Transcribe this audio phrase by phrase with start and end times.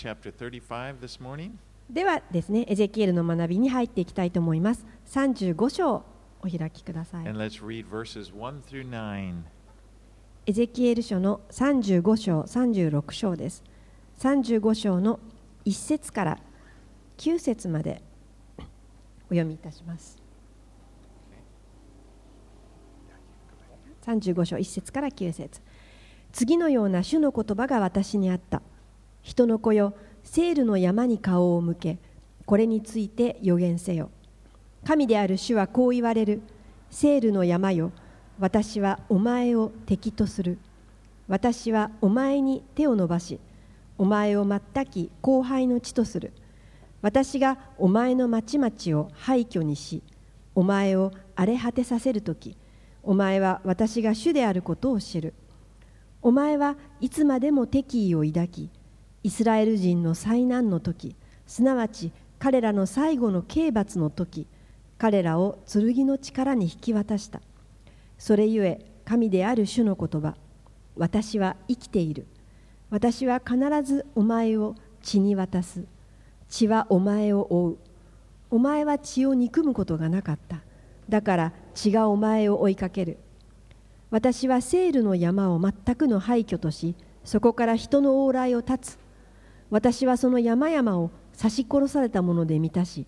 [0.00, 1.58] chapter 35 this morning.
[1.90, 4.86] ではですね、エゼキエルの学びに入っていきたいと思います。
[5.06, 6.04] 35章を
[6.42, 7.28] お開きください。
[7.28, 9.42] And let's read verses 1 through 9.
[10.46, 13.62] エゼキエル書の35章、36章です。
[14.18, 15.20] 35章の
[15.66, 16.38] 1節から
[17.18, 18.02] 9節まで
[18.58, 20.18] お読みいたします。
[24.06, 25.60] 35章1節から9節
[26.32, 28.62] 次のような主の言葉が私にあった。
[29.22, 31.98] 人の子よ、セールの山に顔を向け、
[32.46, 34.10] これについて予言せよ。
[34.84, 36.42] 神である主はこう言われる。
[36.90, 37.92] セールの山よ、
[38.38, 40.58] 私はお前を敵とする。
[41.28, 43.38] 私はお前に手を伸ばし、
[43.98, 46.32] お前を全き後輩の地とする。
[47.02, 50.02] 私がお前の町々を廃墟にし、
[50.54, 52.56] お前を荒れ果てさせるとき、
[53.02, 55.34] お前は私が主であることを知る。
[56.22, 58.70] お前はいつまでも敵意を抱き、
[59.22, 61.14] イスラエル人の災難の時、
[61.46, 64.46] すなわち彼らの最後の刑罰の時、
[64.96, 67.42] 彼らを剣の力に引き渡した。
[68.18, 70.36] それゆえ、神である主の言葉、
[70.96, 72.26] 私は生きている。
[72.90, 75.84] 私は必ずお前を血に渡す。
[76.48, 77.78] 血はお前を追う。
[78.50, 80.62] お前は血を憎むことがなかった。
[81.08, 83.18] だから血がお前を追いかける。
[84.10, 88.98] 私はセールの山を全くの廃墟とし、そこから人の往来を断つ。
[89.70, 93.06] 私はその山々を刺し殺されたもので満たし、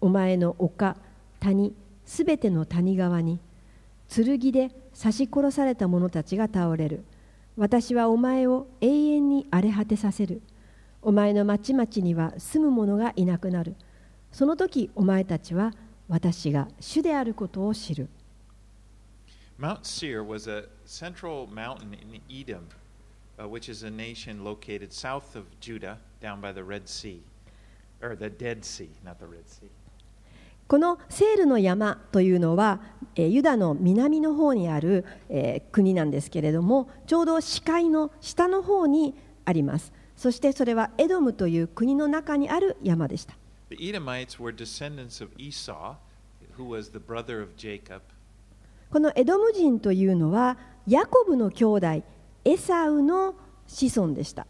[0.00, 0.96] お前の丘、
[1.40, 3.40] 谷、すべての谷川に、
[4.08, 7.04] 剣で刺し殺された者たちが倒れる。
[7.56, 10.42] 私はお前を永遠に荒れ果てさせる。
[11.02, 13.74] お前の町々には住む者がいなくなる。
[14.32, 15.72] その時お前たちは
[16.08, 18.08] 私が主であることを知る。
[19.58, 22.62] Mount Seir was a central mountain in Edom,
[30.66, 32.80] このセールの山というのは
[33.16, 35.04] ユダの南の方にある
[35.72, 39.14] 国なんですけれどもちょうど視界の下の方に
[39.44, 39.92] あります。
[40.16, 43.36] そしてそれはエドムという国の中にある山でした。
[48.90, 50.56] このエドム人というのは
[50.86, 52.02] ヤコブの兄弟
[52.46, 53.34] エサウの
[53.66, 54.46] 子孫でした。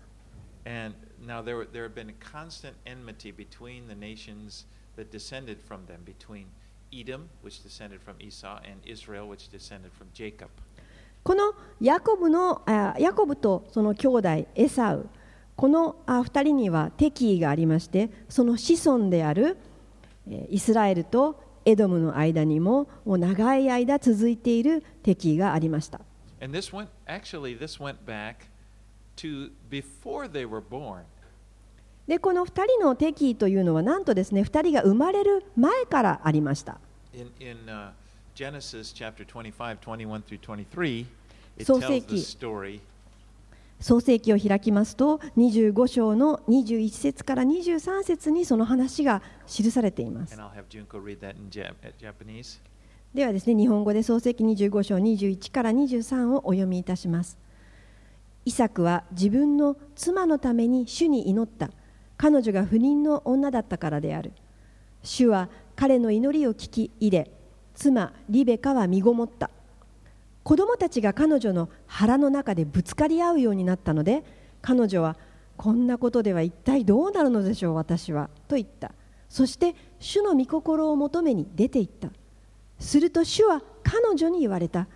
[11.22, 15.08] このヤコ,ブとその兄弟エサウ、
[15.54, 19.56] この二人には敵意がありまして、その子孫である
[20.50, 26.00] イスラエルとエドムの間にも,長い間続いている敵意がありました。
[26.44, 28.48] And this went, actually, this went back
[29.16, 31.04] to before they were born.
[32.06, 36.78] でこの2人の敵意というのはなんとですね2人が生まれる前からありました
[37.14, 37.92] In, in uh,
[38.34, 41.06] Genesis chapter 25, 21 through 23,
[41.56, 42.80] it 創 tells 世 the 記 story
[43.80, 52.60] 創世記を開きますと25章の21節から23節にその話が記されています And I'll have Junko read that in Jap- uh, Japanese.
[53.14, 57.38] ではですね日本語で創世記25章21から23をお読みいたします。
[58.44, 61.70] イサクは自分の妻のために主に祈った。
[62.16, 64.32] 彼女が不妊の女だったからである。
[65.04, 67.30] 主は彼の祈りを聞き入れ
[67.74, 69.48] 妻リベカは身ごもった。
[70.42, 74.24] 子供たちが彼女の腹の中でぶつかり合うようになったので
[74.60, 75.16] 彼女は
[75.56, 78.90] こんなことでは一体どうなるのでしょう私はと言った。
[79.28, 82.08] そして主の御心を求めに出て行った。
[82.78, 84.88] すると主は彼女に言われた。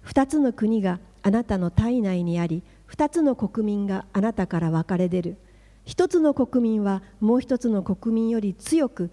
[0.00, 5.36] 二つの国があなたの体内にあり二つの国民があなたから分かれ出る。
[5.84, 9.10] 一つの国民はもう一つの国民より強く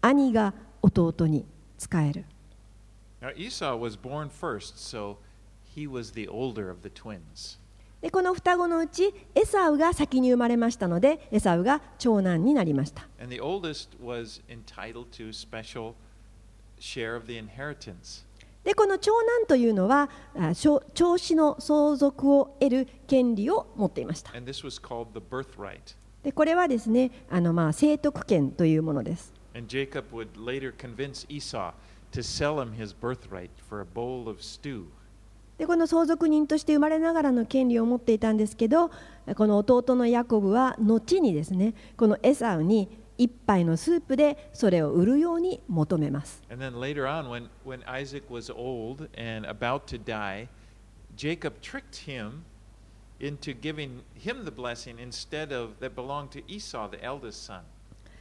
[0.00, 1.46] 兄が弟に
[1.78, 2.24] 仕える。
[3.20, 5.18] Now, Esau was born first, so
[5.76, 7.58] he was the older of the twins.
[8.00, 13.06] でこの双子のうちエサウが先に生まれましたのでエサウが長男になりました。
[13.20, 15.94] And the oldest was entitled to special
[18.64, 20.10] で、この長男というのは、
[20.94, 24.32] 長子の相続を得る権利を持っていました。
[26.24, 29.32] で、これはですね、あのまあ生徳権というものです。
[35.58, 38.90] で、この相続人として生まれながらの権利を持っていたんですけど、
[39.36, 42.88] この弟のヤコブは後にですね、このエサウに、
[43.22, 46.42] 1杯のスープでそれを売るように求めます。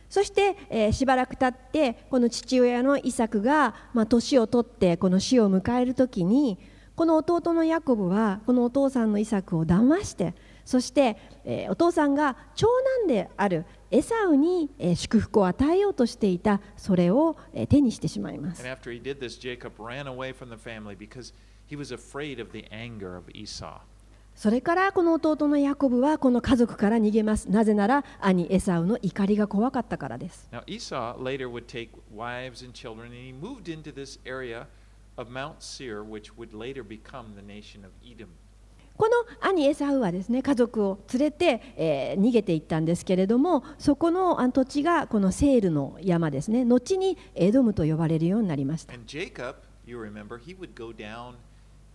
[0.10, 6.60] そして、え、しばらく経ってこの父親のイサクが、まあ、年を取ってこの死を迎える時に
[6.96, 12.68] この弟のヤコブはこのお父さんのイサクを騙してそして、え、お父さんが長
[13.00, 18.64] 男であるエサウに、えー祝福を与えようとしていたそれを、えー手にしてしまいます.
[24.34, 27.50] それからこの弟のヤコブはこの家族から逃げます。
[27.50, 30.48] なぜなら兄エサウの怒りが怖かったからです。
[30.52, 34.68] Now, Esau later would take wives and children, and he moved into this area
[35.18, 38.30] of Mount Seir, which would later become the nation of Edom.
[38.98, 49.56] この兄エサウはですね家族を連れて、えー逃げていったんですけれどもそこの土地がこのセールの山ですね後にエドムと呼ばれるようになりました And Jacob,
[49.86, 51.36] you remember, he would go down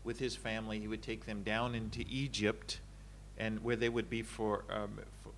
[0.04, 2.80] with his family, he would take them down into Egypt,
[3.38, 5.32] and where they would be for, um, for,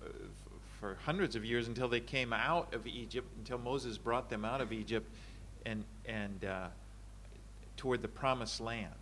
[0.79, 4.61] for hundreds of years until they came out of Egypt, until Moses brought them out
[4.61, 5.07] of Egypt
[5.65, 6.67] and, and uh,
[7.75, 8.93] toward the promised land.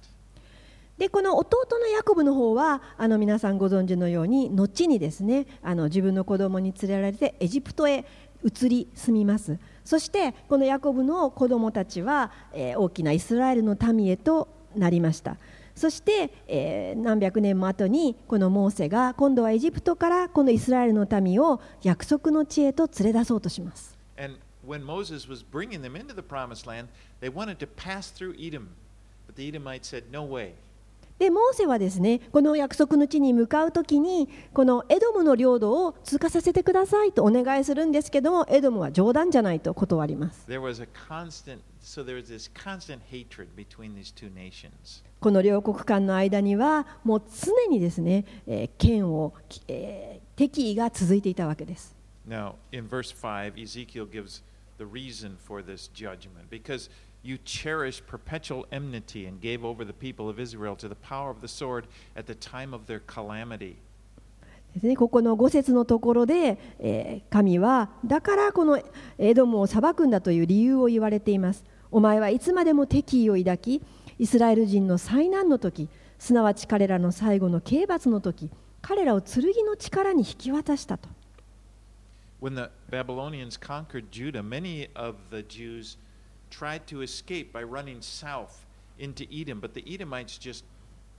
[0.98, 8.06] でこの弟のヤコブの方はあの皆さんご存知のように後にですねあの自分の子供に連れられてエジプトへ
[8.44, 15.38] 移り住みますそしてこのヤコブの子供たちは、えー大きなイスラエルの民へとなりました
[15.76, 26.88] そして、えー何百年も後にこのモーセが今度はエジプトからこのイスラエルの民を約束の地へと連れ出そうとします And when Moses was bringing them into the promised land,
[27.22, 28.70] they wanted to pass through Edom.
[29.28, 30.54] But the Edomites said, No way.
[31.20, 40.46] でモーセはですねこの約束の地に向かうときにこのエドムの領土を通過させてくださいとお願いするんですけどエドムは冗談じゃないと断ります。
[45.20, 49.34] この両国間の間にはもう常にですね、えー、剣を、
[49.68, 51.96] えー、敵意が続いていたわけです。
[52.28, 53.54] Now, in verse 5,
[57.28, 61.42] you cherished perpetual enmity and gave over the people of Israel to the power of
[61.42, 61.86] the sword
[62.16, 63.76] at the time of their calamity.
[64.74, 68.80] ですね、ここの5節のところで、えー神はだからこの
[69.18, 73.82] エドムを裁くんだという理由を言われていますお前はいつまでも敵意を抱き
[74.20, 75.90] イスラエル人の災難の時
[76.20, 78.50] すなわち彼らの最後の刑罰の時
[78.82, 81.10] 彼らを剣の力に引き渡したと
[82.40, 85.98] When the Babylonians conquered Judah, many of the Jews
[86.50, 88.66] tried to escape by running south
[89.00, 90.64] into Edom, but the Edomites just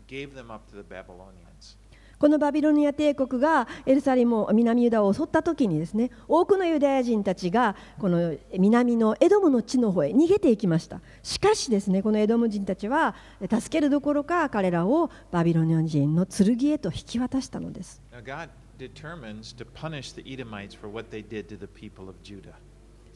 [0.07, 1.77] gave them up to the Babylonians.
[2.19, 11.01] このバビロニア帝国がエルサレムを南ユダを襲った時にですね多くのユダヤ人たちがこの南のエドムの地の方へ逃げていきました。
[11.23, 18.03] しかしですねこのエドム人たちは助けるどころか彼らをバビロニア人の剣へと引き渡したのです。
[18.13, 18.49] Now,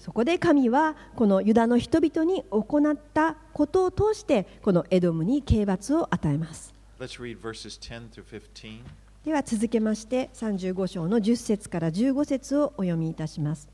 [0.03, 6.75] そこで神はこのユダの人々に行ったことを通してこのエドムに刑罰を与えます。
[6.99, 8.81] Let's read verses 10 through 15.
[9.25, 13.69] では続けまして35章の10節から15節をお読みいたします。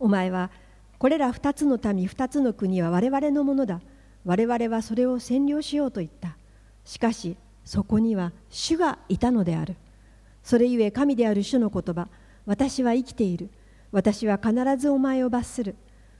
[0.00, 0.50] お前は
[0.98, 3.82] これら2つの民2つの国は我々のものだ。
[4.24, 6.38] 我々はそれを占領しようと言った。
[6.86, 9.76] しかしそこには主がいたのである。
[10.42, 12.08] それゆえ神である主の言葉
[12.46, 13.50] 私は生きている
[13.90, 15.76] 私は必ずお前を罰する。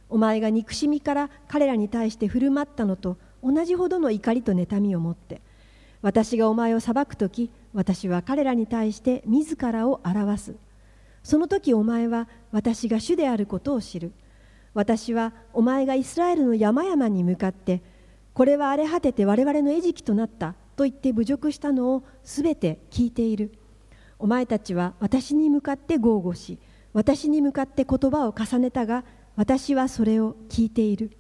[0.09, 5.43] お前が憎しみから彼らに対して振る舞ったのと同じほどの怒りと妬みを持って。
[6.01, 10.57] 私がお前を裁くとき私は彼らに対して自らを表す。
[11.23, 14.13] その時お前は私が主であることを知る。
[14.73, 17.83] 私はお前がイスラエルの山々に向かって
[18.33, 23.53] これは荒れ果てて我々の餌食となったと言って侮辱したのをすべて聞いている。
[24.19, 26.59] お前たちは私に向かって豪語し
[26.99, 29.05] 私に向かって言葉を重ねたが
[29.37, 31.13] 私はそれを聞いている。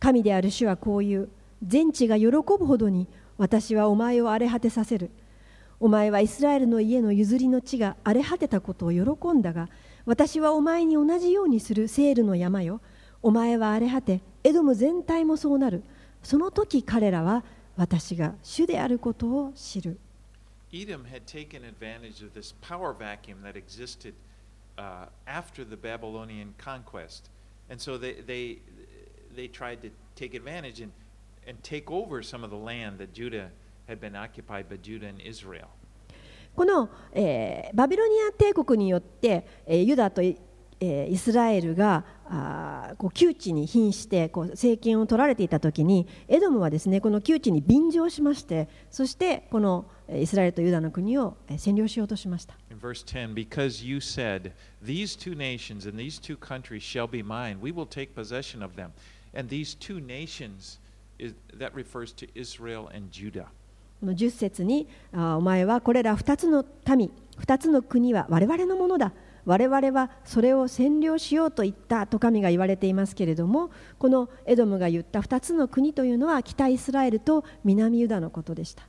[0.00, 1.28] 神である主はこう言う。
[1.62, 3.06] 全地が喜ぶほどに
[3.38, 5.12] 私はお前を荒れ果てさせる。
[5.78, 9.68] お前はイスラエルの家の譲りの地が荒れ果てたことを喜んだが
[10.04, 11.86] 私はお前に同じようにする。
[11.86, 12.80] セールの山よ。
[13.22, 15.84] お前は荒れ果てエドム全体もそうなる。
[16.24, 17.44] その時彼らは
[17.76, 19.96] 私が主であることを知る。
[20.72, 24.14] Edom had taken advantage of this power vacuum that existed
[24.78, 27.30] uh, after the Babylonian conquest.
[27.70, 28.58] And so they, they,
[29.34, 30.92] they tried to take advantage and,
[31.46, 33.50] and take over some of the land that Judah
[33.88, 35.68] had been occupied by Judah and Israel.
[36.54, 40.38] この、えーバビロニア帝国によって、えーユダとイ
[40.80, 52.54] えーイスラエルがあこう窮地に瀕してこう政権を取られていた時にエドムはですねこの窮地に便乗しましてそしてこのイスラエルとユダの国を占領しようとしました。
[52.70, 53.34] 10,
[64.02, 69.12] の十節に、お前はこれら二つの民、二つの国は我々のものだ。
[69.46, 78.88] 我々はそれを占領しようと言ったと神が言われていますけれども、このエドムが言った二つの国というのは北イスラエルと南ユダのことでした。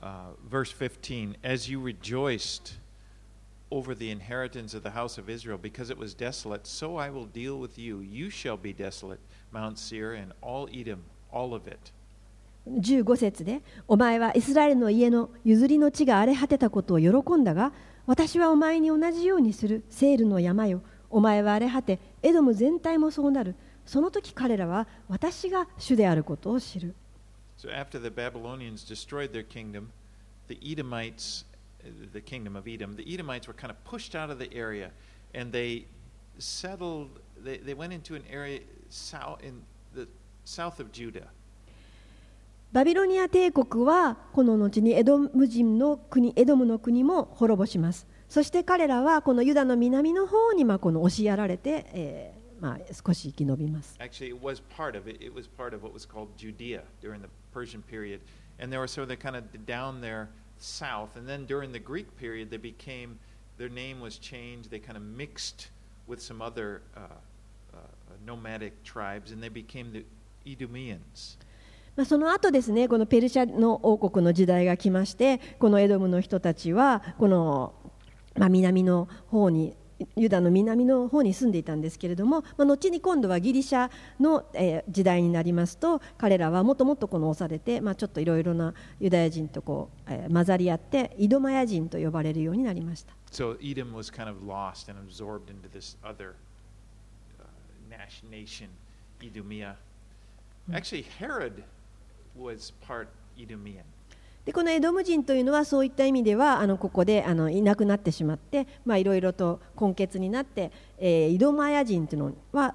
[0.00, 2.74] Uh, verse 15, As you rejoiced
[3.70, 7.26] over the inheritance of the house of Israel because it was desolate, so I will
[7.26, 8.00] deal with you.
[8.00, 9.20] You shall be desolate,
[9.52, 11.92] Mount Seir, and all Edom, all of it.
[12.68, 17.72] 15節でお前はイスラエルの家の譲りの地が荒れ果てたことを喜んだが
[18.04, 23.54] 私はお前に同じようにするセールの山よお前は荒れ果てエドム全体もそうなる
[23.86, 26.94] その時彼らは私が主であることを知る
[27.58, 29.90] So after the Babylonians destroyed their kingdom,
[30.46, 31.44] the Edomites,
[31.84, 34.92] uh, the kingdom of Edom, the Edomites were kind of pushed out of the area
[35.34, 35.86] and they
[36.38, 38.60] settled, they, they went into an area
[38.90, 39.60] south, in
[39.92, 40.06] the
[40.44, 41.28] south of Judah.
[42.70, 55.16] バビロニア帝国はこの後にエドム人の国エドムの国も滅ぼしますそして彼らはこのユダの南の方にまあこの押しやられて、えーまあ、少し生き延びます Actually, it was part of it.
[55.24, 58.20] It was part of what was called Judea during the Persian period.
[58.60, 61.16] And they were so they're kind of down there south.
[61.16, 63.18] And then during the Greek period, they became,
[63.56, 64.70] their name was changed.
[64.70, 65.70] They kind of mixed
[66.06, 67.00] with some other uh,
[67.74, 67.78] uh,
[68.24, 70.04] nomadic tribes and they became the
[70.46, 71.36] Edomians.
[71.96, 77.74] まあ、その後ですねこのペルシャの王国の時代が来ましてこのエドムの人たちはこの、
[78.36, 79.76] まあ、南の方に
[80.16, 83.90] ユダの南の方に住んでいたんですけれども、まあ、後に今度はギリシャ
[84.20, 93.12] の、えー時代になりますと彼らはもっともっとこの押されて、まあ、ちょっといろいろなユダヤ人とこう、えー混ざり合ってイドマヤ人と呼ばれるようになりました。
[93.30, 96.34] So Edom was kind of lost and absorbed into this other
[97.38, 97.44] uh,
[98.30, 98.68] nation,
[99.20, 99.74] Edomia.
[100.72, 101.62] Actually, Herod
[102.36, 103.84] was part Edomian.
[104.48, 112.74] でこのエドム人というのはそういった意味ではあのここであのいなくなってしまってまあいろいろと根血になって、えーイドマヤ人というのは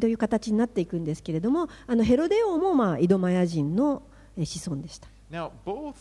[0.00, 4.02] という形になっていくんですけれどもあのヘロデ王もまあイドマヤ人の
[4.38, 5.08] えー子孫でした。
[5.30, 5.92] Now, both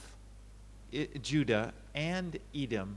[1.21, 2.95] Judah and Edom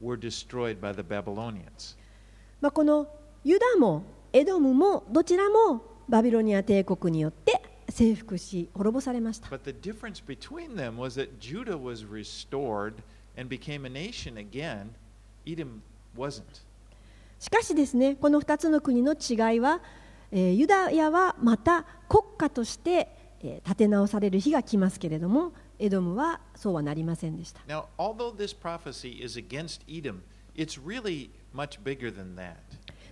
[0.00, 1.96] were destroyed by the Babylonians.
[2.60, 3.08] まあ、この
[3.42, 9.48] ユダもエドムもどちらもバビロニア帝国によって征服し、滅ぼされました。
[17.38, 19.80] しかしですね、この2つの国の違いは、
[20.32, 23.08] えー、ユダヤはまた国家として、
[23.40, 27.60] えー、立て直される日が来ますけれども、エドムはそうはなりませんでした。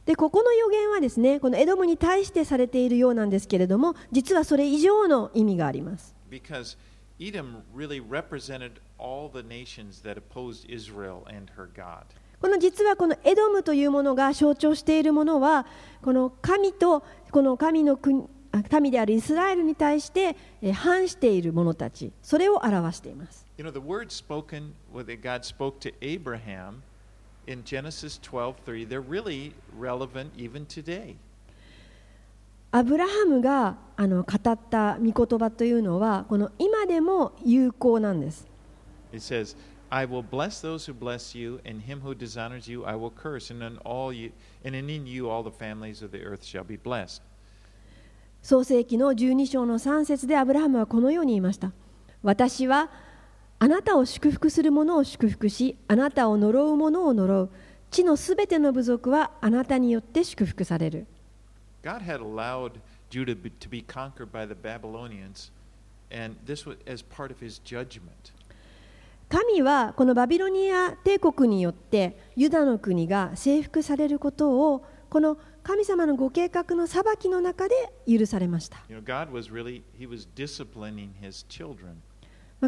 [0.06, 6.76] でここの予言はですねこのエドムに対してされているようなんですけれども実はそれ以上の意味があります Because
[7.20, 12.04] Edom really represented all the nations that opposed Israel and her God.
[12.40, 15.64] この実はこのエドムというものが象徴しているものは
[16.02, 26.82] この神とこの神の国あ民であるイスラエルに対してえー反している者たちそれを表しています You know, the word spoken, what that God spoke to Abraham
[32.70, 38.46] アブラハムがあの語った御言葉というのはこの今でも有効なんです。
[48.42, 51.72] 創世紀の12章の3節でアブラハムはこのように言いました。
[52.22, 52.90] 私は
[53.62, 57.50] あなたを祝福する者を祝福し、あなたを呪う者を呪う。
[57.92, 61.06] 地のすべての部族はあなたによって祝福される。
[69.28, 78.78] 神はこのバビロニア帝国によってユダの国が征服されることをこの神様のご計画の裁きの中で許されました。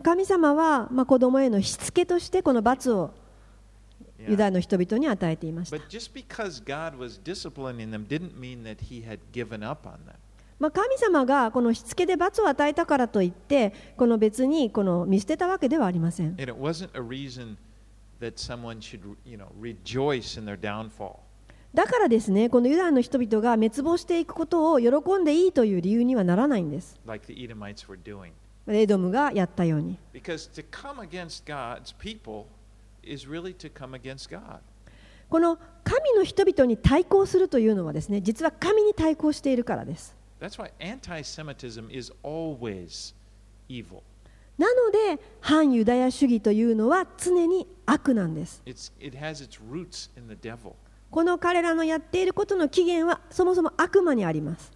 [0.03, 3.13] 神様は子供へのしつけとしてこの罰を
[4.27, 5.77] ユダヤの人々に与えていました。
[10.59, 16.37] ま、神様がこのしつけで罰を与えたからといって、この別にこの見捨てたわけではありません。
[21.75, 26.99] だからですね、このユダヤの人々が滅亡していくことを喜んでいいという理由にはならないんです。
[28.69, 29.99] エドムがやったように。
[35.29, 40.17] この神の人々に対抗するというのはですね、実は神に対抗しているからです。
[44.57, 48.63] なので、反ユダヤ主義というのは常に悪なんです。
[51.11, 54.73] この彼らのやっていることの起源はそもそも悪魔にあります。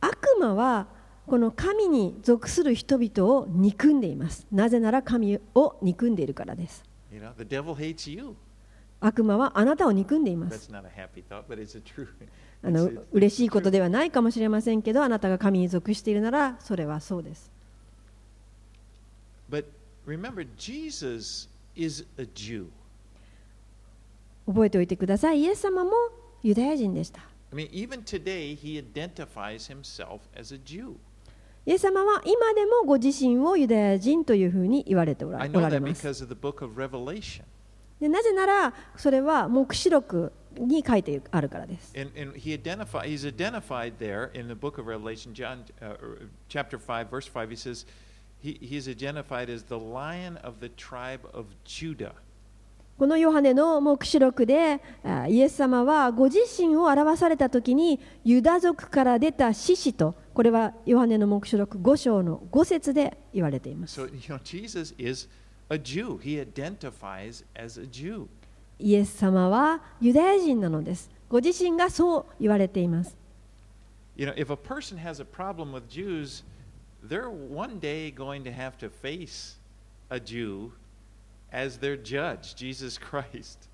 [0.00, 0.86] 悪魔は
[1.26, 4.46] この神に属する人々を憎んでいます。
[4.50, 6.82] なぜなら神を憎んでいるからです。
[9.00, 10.70] 悪魔はあなたを憎んでいます。
[12.62, 17.50] あの嬉しいことではないかもしれませんけど、あなたが神に属しているならそれはそうです。
[24.46, 25.90] 覚えておいてくださいイエス様も
[26.42, 27.20] ユダヤ人でした
[27.52, 30.94] I mean, even today, he identifies himself as a Jew.
[31.66, 36.02] イエス様は今でもご自身をユダヤ人というふうに言われておらおられます.
[38.00, 45.96] でなぜならそれは黙示録に書いてあるからです And, and he identify, he's identified there in the book of Revelation, John uh,
[46.48, 47.50] chapter 5, verse 5.
[47.50, 47.84] He says,
[48.42, 52.14] he, he's identified as the lion of the tribe of Judah.
[53.00, 64.38] このヨハネの黙示録であイエス様はご自身を表された時にユダ族から出た獅子とこれはヨハネの黙示録5章の5節で言われています So, you know.
[68.78, 73.16] イエス様はユダヤ人なのですご自身がそう言われています
[74.14, 76.44] You know, if a person has a problem with Jews,
[77.02, 79.56] they're one day going to have to face
[80.10, 80.72] a Jew
[81.52, 83.68] as their judge, Jesus Christ.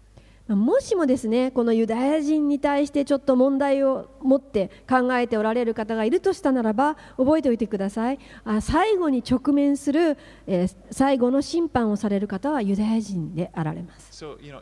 [0.48, 10.16] まあもしもですねこのユダヤ人に対してちょっと問題を持って考えておられる方がいるとしたならば覚えておいてくださいあ最後に直面する、
[10.46, 14.60] えー最後の審判をされる方はユダヤ人であられます So, you know,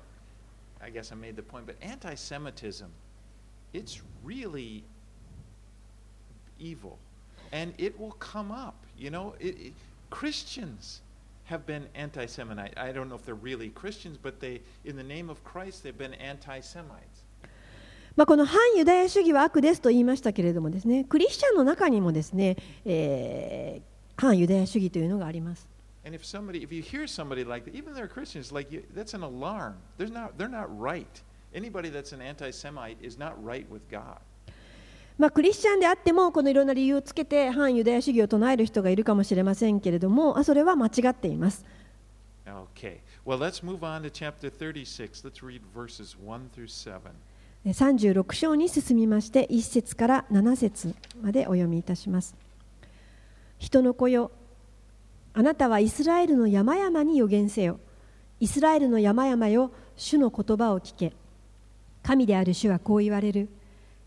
[0.81, 2.87] I guess I made the point, but anti Semitism,
[3.75, 4.85] it's really
[6.59, 6.97] evil.
[7.53, 8.75] And it will come up.
[8.99, 9.73] You know, it, it-
[10.11, 11.03] Christians
[11.45, 12.73] have been anti Semite.
[12.77, 15.97] I don't know if they're really Christians, but they, in the name of Christ, they've
[15.97, 17.25] been anti Semites.
[18.17, 25.69] まあ、この反ユダヤ主義は悪ですと言いましたけれどもですねクリスチャンの中にもですね、えー反ユダヤ主義というのがあります
[26.07, 29.15] And if somebody, if you hear somebody like that, even they're Christians, like you, that's
[29.15, 29.77] an alarm.
[29.97, 31.23] There's not, they're not right.
[31.55, 34.19] Anybody that's an anti-Semite is not right with God.
[35.17, 41.65] まあ、クリスチャンであってもこのいろんな理由をつけて反ユダヤ主義を唱える人がいるかもしれませんけれどもあそれは間違っています
[42.47, 43.01] Okay.
[43.25, 45.25] Well, let's move on to chapter 36.
[45.25, 47.01] Let's read verses 1 through 7.
[47.65, 52.37] え36章に進みまして1節から7節までお読みいたします
[53.59, 54.31] 人の子よ
[55.33, 57.81] あなたはイスラエルの山々に予言せよ
[58.39, 61.15] イスラエルの山々よ主の言葉を聞け
[62.03, 63.49] 神である主はこう言われる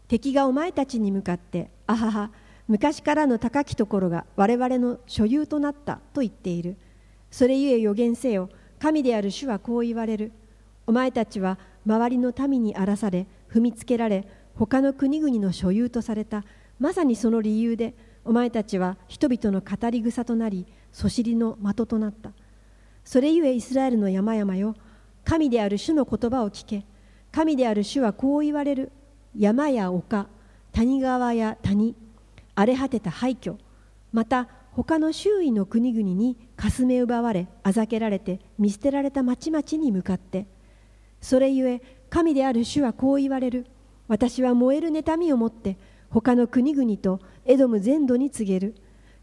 [0.07, 2.31] 敵がお前たちに向かってあはは
[2.67, 6.77] 昔からの高きところが我々の所有となったと言っている。
[7.31, 10.31] それゆえ予言せよ神である主はこう言われる。
[10.85, 16.43] お前たちは周りの民に荒らされ踏みつけられ他の国々の所有とされた。
[16.79, 17.93] まさにその理由で
[18.23, 22.31] お前たちは人々の語り草となりそしりの的となった。
[23.03, 24.75] それゆえイスラエルの山々よ
[25.23, 26.85] 神である主の言葉を聞け。
[27.31, 28.91] 神である主はこう言われる。
[29.37, 30.27] 山や丘
[30.73, 31.95] 谷川や谷
[32.55, 33.55] 荒れ果てた廃墟
[34.11, 40.47] また他の周囲の国々にかすめ奪われあざけられて見捨てられた町々に向かって
[41.21, 43.65] それゆえ神である主はこう言われる。
[44.07, 45.77] 私は燃える妬みを持って
[46.09, 48.75] 他の国々とエドム全土に告げる。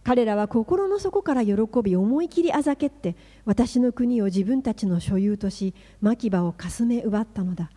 [0.03, 5.73] 彼らは心の底から喜び思い切りあざけって私の国を自分たちの所有とし
[6.03, 7.71] 牧場をかすめ奪ったのだ。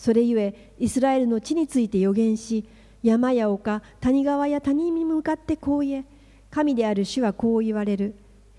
[0.00, 2.64] それゆえイスラエルの地について予言し
[3.02, 6.04] 山や丘谷川や谷に向かってこう言え
[6.50, 8.14] 神である主はこう言われる。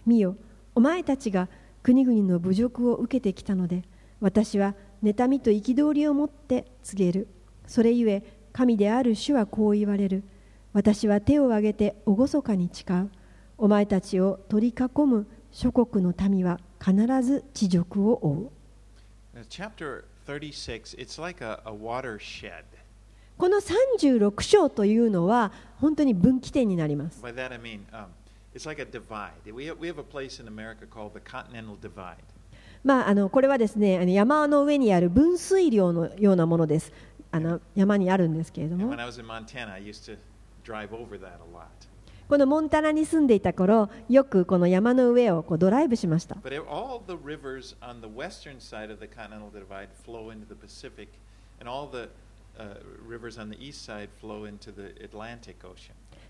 [0.05, 0.35] 見よ
[0.75, 1.49] お前たちが
[1.81, 3.83] 国々の侮辱を受けてきたので
[4.19, 7.27] 私は妬みと憤りを持って告げる。
[7.65, 8.23] それゆえ
[8.53, 10.23] 神である主はこう言われる。
[10.73, 13.09] 私は手を挙げて厳かに誓う。
[13.57, 18.49] お前たちを取り囲む諸国の民は必ず地辱を負う。
[19.49, 20.03] Chapter
[23.37, 27.21] この36章というのは本当に分岐点になります。
[32.83, 36.91] まあ、あのこれはですねあの山の上にある分水量のようなものです。
[37.31, 38.89] あの山にあるんですけれども。
[42.31, 46.37] このモンタナに住んでいた頃よくこの山の上をこうドライブしました。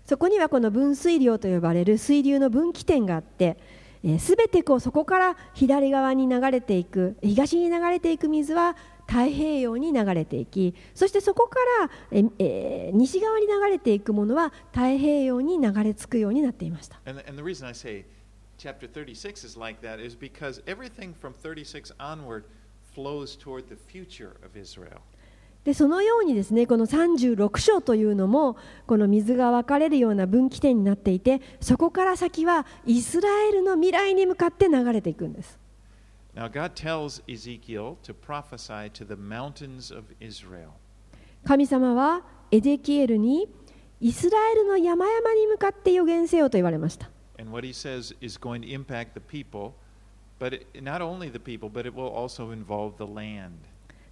[0.04, 3.56] そこにはこの分水量と呼ばれる水流の分岐点があって
[4.18, 8.76] すべてこうそこから左側に流れていく東に流れていく水は
[9.12, 16.98] 太平洋に流れていき、そしてそこからええー西側に流れていくものは太平洋に流れ着くようになっていました。
[17.04, 18.04] And the, and the
[18.56, 22.44] chapter 36 is like that is because everything from 36 onward
[22.94, 25.00] flows toward the future of Israel.
[25.64, 35.61] でそのようにですねこの36章というのもこの水が分かれるような分岐点になっていてそこから先はイスラエルの未来に向かって流れていくんです。
[41.44, 43.48] 神様はエディキエルに
[44.00, 47.10] イスラエルの山々に向かって予言せよと言われました。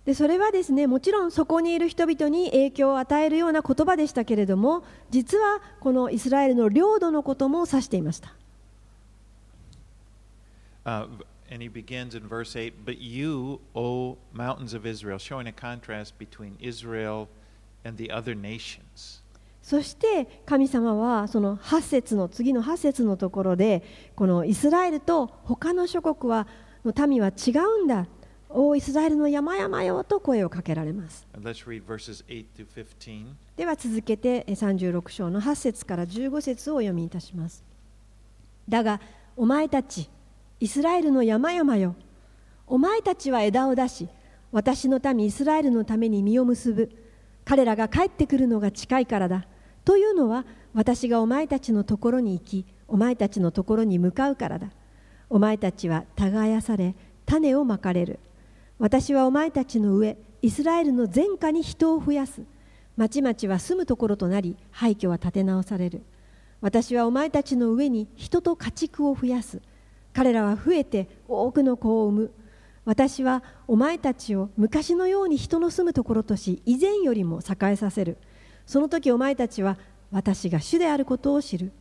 [0.05, 8.35] でそれはですね、もちろんそこにいる人々に影響を与えるような言葉でしたけれども、実はこのイスラエルの領土のことも指していました。
[11.51, 16.57] And he begins in verse 8 But you, O mountains of Israel, showing a contrast between
[16.61, 17.29] Israel
[17.85, 19.23] and the other nations.
[19.63, 23.83] そして神様はその8節の次の8節のところで
[24.17, 26.47] このイスラエルと他の諸国は
[26.83, 28.07] の民は違うんだ
[28.49, 33.27] おイスラエルの山々よと声をかけられます And let's read verses 8 to 15.
[33.57, 37.63] では続けてえ36章の8節から15節をお読みいたします
[38.67, 39.01] だが
[39.37, 40.09] お前たち
[40.61, 41.97] イスラエルの山々よ。
[42.67, 44.09] お前たちは枝を出し
[44.53, 46.91] 私の民イスラエルのために実を結ぶ。
[47.47, 49.47] 彼らが帰ってくるのが近いからだ。
[49.87, 50.45] というのは
[50.75, 54.69] 私がお前たちのところに行きお前たちのところに向かうからだ。
[55.31, 56.95] お前たちは耕され
[57.25, 58.19] 種をまかれる。
[58.79, 62.43] 私はお前たちの上イスラエルの全下に人を増やす。
[62.99, 66.03] 町々は住むところとなり廃墟は建て直される。
[66.61, 69.63] 私はお前たちの上に人と家畜を増やす。
[70.13, 72.31] 彼らは増えて多くの子を産む。
[72.85, 78.17] 私はお前たちを昔のように人の住むところとし以前よりも栄えさせる。
[78.67, 79.79] その時お前たちは
[80.11, 81.73] 私が主であることを知る。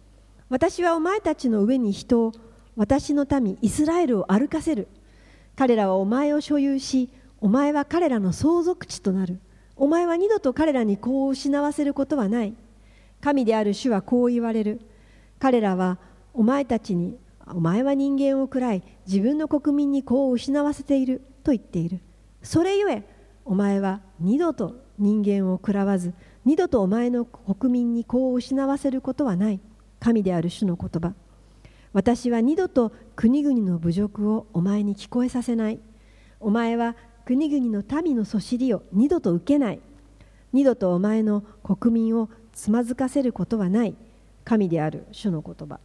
[0.49, 2.33] 私はお前たちの上に人を
[2.75, 4.87] 私の民イスラエルを歩かせる。
[5.55, 7.09] 彼らはお前を所有し
[7.41, 9.39] お前は彼らの相続地となる。
[9.75, 12.53] お前は二度と彼らに子を失わせることはない。
[13.21, 14.81] 神である主はこう言われる。
[15.39, 15.97] 彼らは
[16.33, 17.17] お前たちに
[17.53, 21.99] お前は人間を喰らい自分の国民に子を失わせていると言っている。
[22.43, 23.03] それゆえ
[23.45, 26.13] お前は二度と人間を喰らわず
[26.45, 29.59] 二度とお前の国民に子を失わせることはない
[29.99, 31.13] 神である主の言葉。
[31.91, 35.79] 私は二度と国々の侮辱をお前に聞こえさせない。
[36.39, 39.79] お前は国々の民のそしりを二度と受けない。
[40.53, 43.95] 二度とお前の国民をつまずかせることはない
[44.45, 45.79] 神である主の言葉。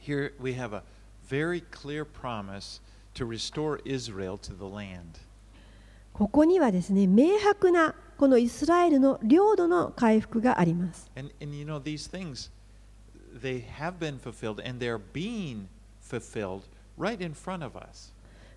[0.00, 0.82] Here we have a
[1.28, 2.80] very clear promise
[3.14, 5.20] to restore Israel to the land.
[6.12, 12.50] ここにはですね明白なこのイスラエルの領土の回復があります And, and you know, these things,
[13.40, 15.68] they have been fulfilled and they're being
[16.02, 16.62] fulfilled
[16.98, 18.12] right in front of us.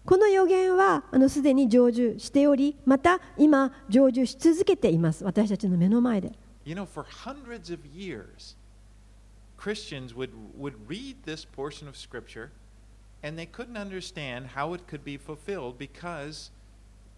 [0.06, 6.34] この予言はあのすでに成就しておりまた今成就し続けています私たちの目の前で
[6.66, 8.56] You know, for hundreds of years,
[9.64, 12.52] Christians would, would read this portion of Scripture
[13.24, 16.52] and they couldn't understand how it could be fulfilled because,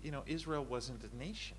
[0.03, 1.57] you know, Israel wasn't a nation.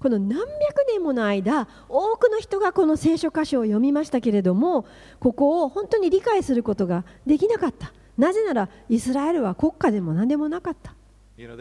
[0.00, 4.86] この何百年もの間多くの人がこの聖書箇所を読みましたけれども
[5.20, 10.94] ここを本当に理解することができなかったなぜならイスラエルは国家でも何でもなかった
[11.36, 11.56] You know,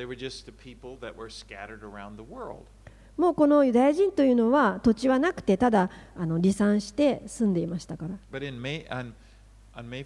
[3.17, 9.13] もうこのユダヤ人というのは土地はなくてただあの離散して住んでいましたから But in May, on,
[9.76, 10.06] on May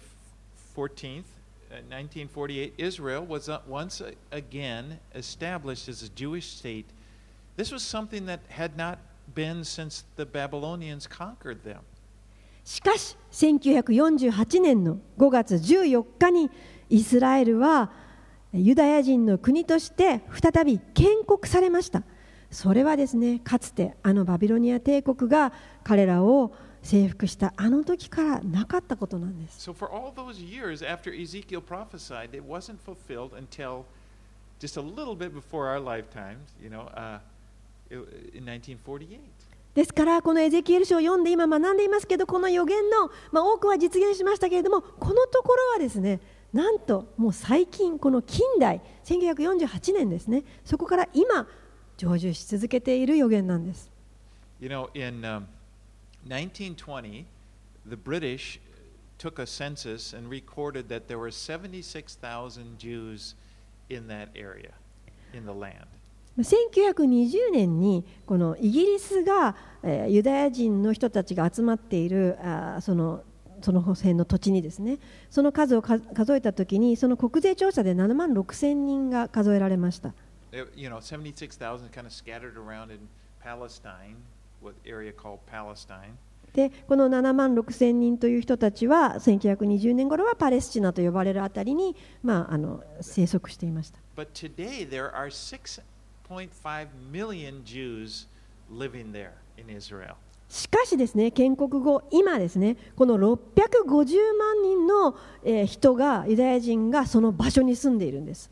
[0.76, 1.24] 14th,
[1.70, 6.86] uh, 1948, Israel was uh, once again established as a Jewish state.
[7.56, 8.98] This was something that had not
[9.34, 11.80] been since the Babylonians conquered them.
[12.64, 16.50] しかし1948年の5月14日に
[16.90, 17.90] イスラエルは
[18.52, 22.02] ユダヤ人の国として再び建国されました
[22.50, 25.52] それはですねかつてあのバビロニア帝国が
[25.84, 33.84] 彼らを征服したあの時からなかったことなんです So, for all those years after Ezekiel prophesied, it wasn't fulfilled until
[34.58, 37.20] just a little bit before our lifetimes, you know, uh,
[37.90, 39.18] in 1948.
[39.74, 46.18] ですからこのエゼキエル書を読んで今学んでいますけどこの予言の、まあ、多くは実現しましたけれどもこのところはですね
[46.52, 51.46] なんともう最近この近代1948年ですねそこから今
[51.98, 53.90] 成就し続けている予言なんです
[54.60, 55.46] You know, in um,
[56.26, 57.24] 1920,
[57.88, 58.58] the British
[59.18, 63.34] took a census and recorded that there were 76,000 Jews
[63.88, 64.72] in that area,
[65.32, 65.86] in the land.
[66.38, 73.22] 1920年にこのイギリスが、えーユダヤ人の人たちが集まっているあーその
[73.60, 74.98] その辺の土地にですね
[75.30, 80.14] その数をか数えたときにその国税調査で7万6千人が数えられました
[80.52, 83.08] It- you know, 76,000 kind of scattered around in
[83.42, 84.16] Palestine,
[84.62, 86.16] what area called Palestine.
[86.54, 98.26] でこの7万6千人という人たちは1920年頃はパレスチナと呼ばれるあたりに、まあ、あの生息していました But today there are 6.5 million Jews
[98.72, 100.14] living there in Israel.
[100.48, 105.16] しかしですね建国後、今ですねこの650万人の
[105.66, 108.50] 人がユダヤ人がその場所に住んでいるんです。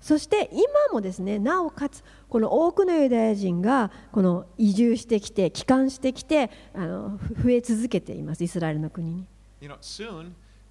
[0.00, 9.26] そして今もですねなおかつこの多くのユダヤ人がこの移住してきて帰還してきて増え続けていますイスラエルの国に。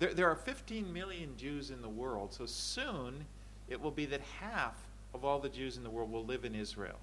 [0.02, 3.26] There, there are 15 million Jews in the world, so soon
[3.70, 4.76] it will be that half
[5.14, 6.98] of all the Jews in the world will live in Israel.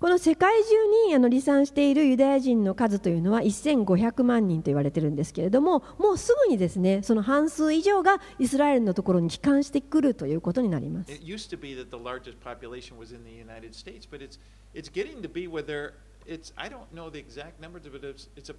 [0.00, 0.70] この世界中
[1.08, 11.20] にあの離散しているユダヤ人の数というのは1500万人と言われているんですけれどももうすぐにですねその半数以上がイスラエルのところに帰還してくるということになります it's,
[18.36, 18.50] it's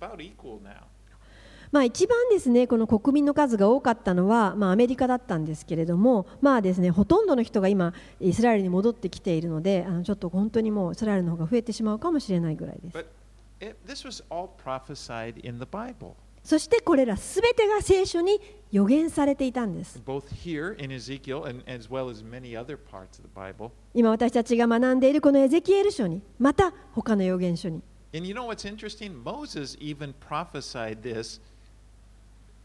[1.71, 13.05] まあ、一番ですねこの国民の数が多かったのは、まあ、アメリカだったんですけれども、まあですね、ほとんどの人が今イスラエルに戻ってきているのであのちょっと本当にもうイスラエルの方が増えてしまうかもしれないぐらいです
[16.43, 20.01] そしてこれらすべてが聖書に予言されていたんです.
[23.93, 29.23] 今私たちが学んでいるこのエゼキエル書にまた他の予言書に And you know what's interesting?
[29.23, 31.39] Moses even prophesied this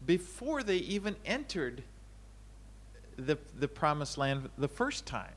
[0.07, 1.83] before they even entered
[3.17, 5.33] the, the promised land the first time.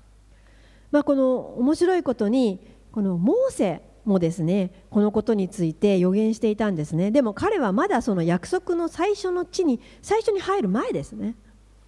[0.91, 2.59] まあ、この面白いことに
[2.91, 11.37] このモーセもですねこのことについて予言していたんですねでも彼はまだその約束の最初の地に最初に入る前ですね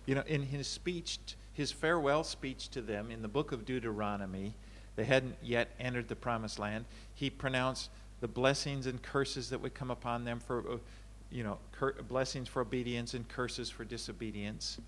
[0.06, 1.20] You know, in his speech,
[1.52, 4.52] his farewell speech to them in the book of Deuteronomy,
[4.96, 6.86] they hadn't yet entered the promised land.
[7.14, 7.88] He pronounced
[8.20, 10.76] the blessings and curses that would come upon them for, uh,
[11.32, 11.58] you know,
[12.08, 14.80] blessings for obedience and curses for disobedience.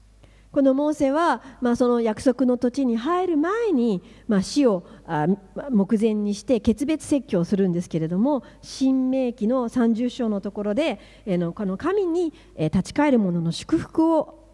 [0.53, 5.27] このモーセは、まあ、その約束の土地に入る前に、まあ、死をあ
[5.73, 14.45] 目前にして決別説教をするんですけれども新明記の30章のところで、えーのこの神に、えー立ち返る者の祝福を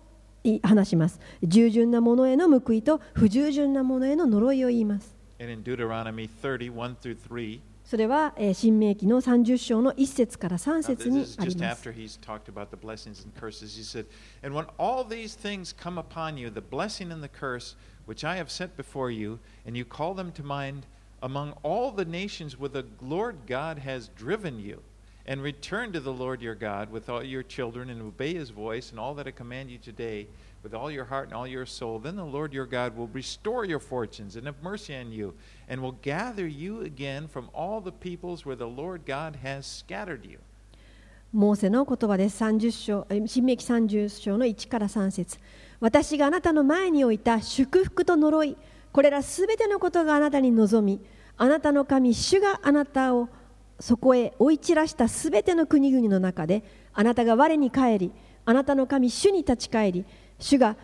[0.43, 11.52] い話します従順な者への報いと不従順な者への呪いを言います And in Deuteronomy 30, 1 through 3, それは、えー新明記の30章の1節から3 Now, 節 this に is あり
[11.52, 13.78] just ます after he's talked about the blessings and curses.
[13.78, 14.06] He said,
[14.44, 17.76] And when all these things come upon you, the blessing and the curse
[18.08, 20.88] which I have set before you, and you call them to mind
[21.22, 24.82] among all the nations where the Lord God has driven you,
[25.28, 28.92] and return to the Lord your God with all your children, and obey his voice
[28.92, 30.28] and all that I command you today
[30.63, 33.65] With all your heart and all your soul, then the Lord your God will restore
[33.65, 35.35] your fortunes and have mercy on you,
[35.69, 40.25] and will gather you again from all the peoples where the Lord God has scattered
[40.25, 40.39] you.
[41.33, 45.39] モーセの言葉です30章新明記30章の1から3節
[45.79, 48.57] 私があなたの前に置いた祝福と呪い
[48.91, 51.01] これらすべてのことがあなたに望み
[51.37, 53.29] あなたの神主があなたを
[53.79, 58.13] そこへ追い散らしたすべての国々の中であなたが我に帰り
[58.45, 60.05] あなたの神主に立ち返り
[60.41, 60.77] 主が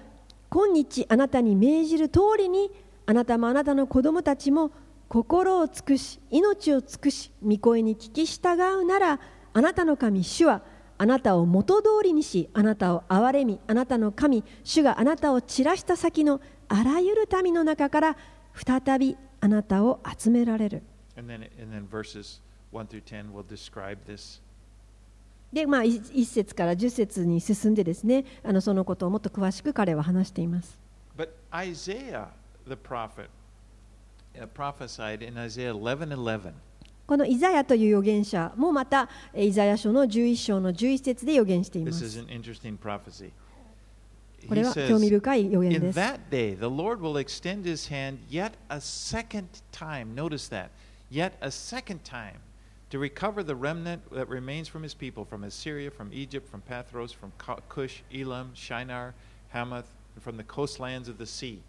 [0.48, 2.70] 今日あなたに命じる通りに
[3.06, 4.70] あなたもあなたの子供たちも
[5.08, 9.20] 心を尽くし命を尽くし御声に聞き従うなら
[9.52, 10.62] あなたの神主は
[10.98, 18.16] あなたを元通りにしあなたを憐れみあなたの神主があなたを散らした先のあらゆる民の中から
[18.54, 20.82] 再びあなたを集められる
[21.16, 22.40] And then, and then verses
[22.72, 24.40] 1 through 10 will describe this.
[25.52, 30.78] で、まあ、1節から10節に進んでですねあのそのことをもっと詳しく彼は話しています。
[31.16, 32.28] But Isaiah,
[32.68, 33.28] the prophet,
[34.34, 36.52] uh, prophesied in Isaiah 11:11.
[37.06, 42.04] このイザヤという預言者もまたイザヤ書の11章の11節で預言しています。
[42.04, 43.30] This is an interesting prophecy.
[44.48, 45.98] これは興味深い予言 In です。
[45.98, 50.14] that day, the Lord will extend his hand yet a second time.
[50.14, 50.68] Notice that.
[51.10, 52.40] Yet a second time
[52.90, 57.12] to recover the remnant that remains from his people from Assyria, from Egypt, from Pathros,
[57.12, 57.32] from
[57.68, 59.14] Cush, Elam, Shinar,
[59.52, 61.60] Hamath, and from the coastlands of the sea.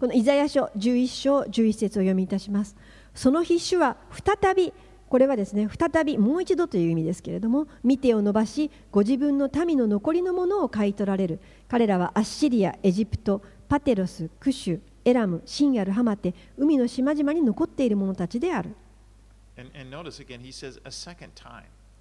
[0.00, 2.76] このイザヤ書11章11節を読みいたします。
[3.14, 4.72] その必主は再び、
[5.08, 11.40] これはですね、再びもう一度という意味ですけれども、見てを伸ばし、ご自分の民の残りのものを買い取られる。
[11.66, 18.76] 彼らはアッシリア、エジプト、パテロス、クシュ、エラム、シンヤル、ハマテ、海の島々に残っている者たちである。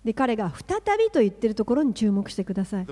[0.05, 2.85] で彼が再びと言ってるところに注目してください。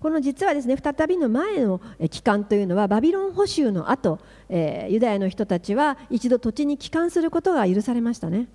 [0.00, 8.48] この実はですね、再びの前の帰還というのは、バビロン捕囚の後、え、ユダヤの人たちは一度土地に帰還することが許されましたね。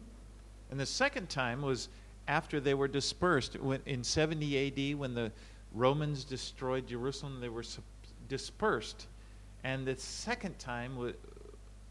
[2.30, 3.56] After they were dispersed
[3.88, 5.32] in 70 AD, when the
[5.76, 7.42] Romans destroyed Jerusalem,
[8.30, 9.08] dispersed.
[9.64, 11.14] And the second time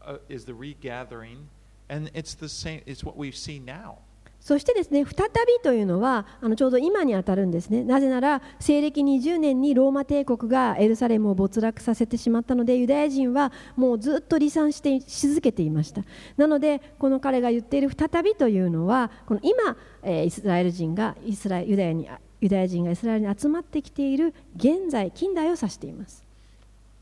[0.01, 1.49] uh, is the regathering.
[1.89, 3.99] And it's the same, it's what we see now.
[4.39, 7.83] そしてですね再びというのはあのちょうど今にあたるんですね。
[7.83, 16.03] なぜなら西暦20年にローマ帝国がエルサレムを没落させてしまったのでユダヤ人はもうずっと離散してし続けていました。
[16.37, 22.07] なのでこの彼が言っている再びというのはこの今、えーイスラエル人がイスラユダヤに
[22.39, 26.28] ユダヤ人がイスラエルに集まってきている現在近代を指しています。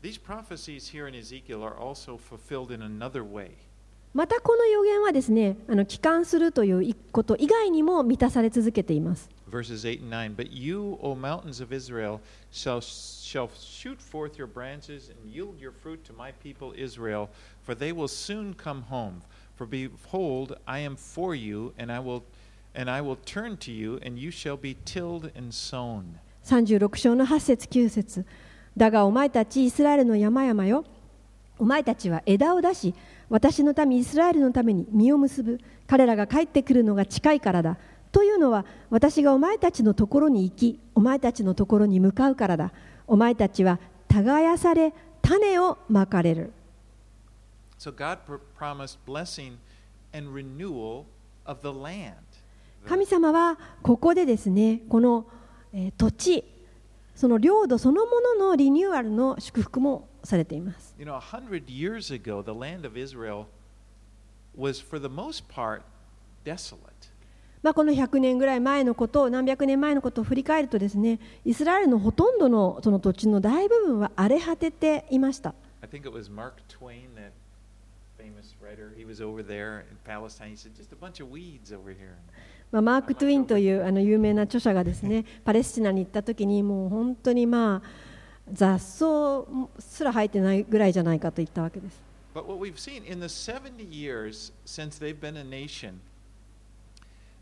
[0.01, 3.51] These prophecies here in Ezekiel are also fulfilled in another way.
[4.13, 10.35] またこの予言はですねあの帰還するということ以外にも満たされ続けています Verses 8 and 9.
[10.35, 12.19] But you, O mountains of Israel,
[12.51, 17.29] shall, shall shoot forth your branches and yield your fruit to my people Israel,
[17.63, 19.21] for they will soon come home.
[19.55, 22.23] For behold, I am for you, and I will
[22.73, 26.19] and I will turn to you, and you shall be tilled and sown.
[26.43, 28.25] 36章の8節9節
[28.78, 30.84] だがお前たちイスラエルの山々よ。
[31.58, 32.94] お前たちは枝を出し
[33.28, 35.60] 私の民イスラエルのために実を結ぶ。
[35.88, 37.76] 彼らが帰ってくるのが近いからだ。
[38.12, 42.72] というのは私がお前たちのところに行きお前たちのところに向かうからだ。
[43.08, 46.52] お前たちは耕され種をまかれる。
[47.80, 49.54] So God pr- promised blessing
[50.16, 51.04] and renewal
[51.44, 52.14] of the land.
[52.86, 55.26] 神様はここでですねこの、
[55.72, 56.57] えー土地
[57.18, 60.94] その領土そのもののリニューアルの祝福もされています。
[67.60, 75.56] まあこの百年ぐらい前のことを何百年前のことを振り返るとですねイスラエルのほとんどの,その土地の大部分は荒れ果てて・いました。
[82.70, 87.88] まあ、マーク・トゥインというあの有名な著者がですねパレスチナに行った時にもう本当にまあ
[88.52, 89.44] 雑草
[89.78, 96.00] すら生えてないぐらいじゃないかと言ったわけです But what we've seen in the 70 years since they've been a nation,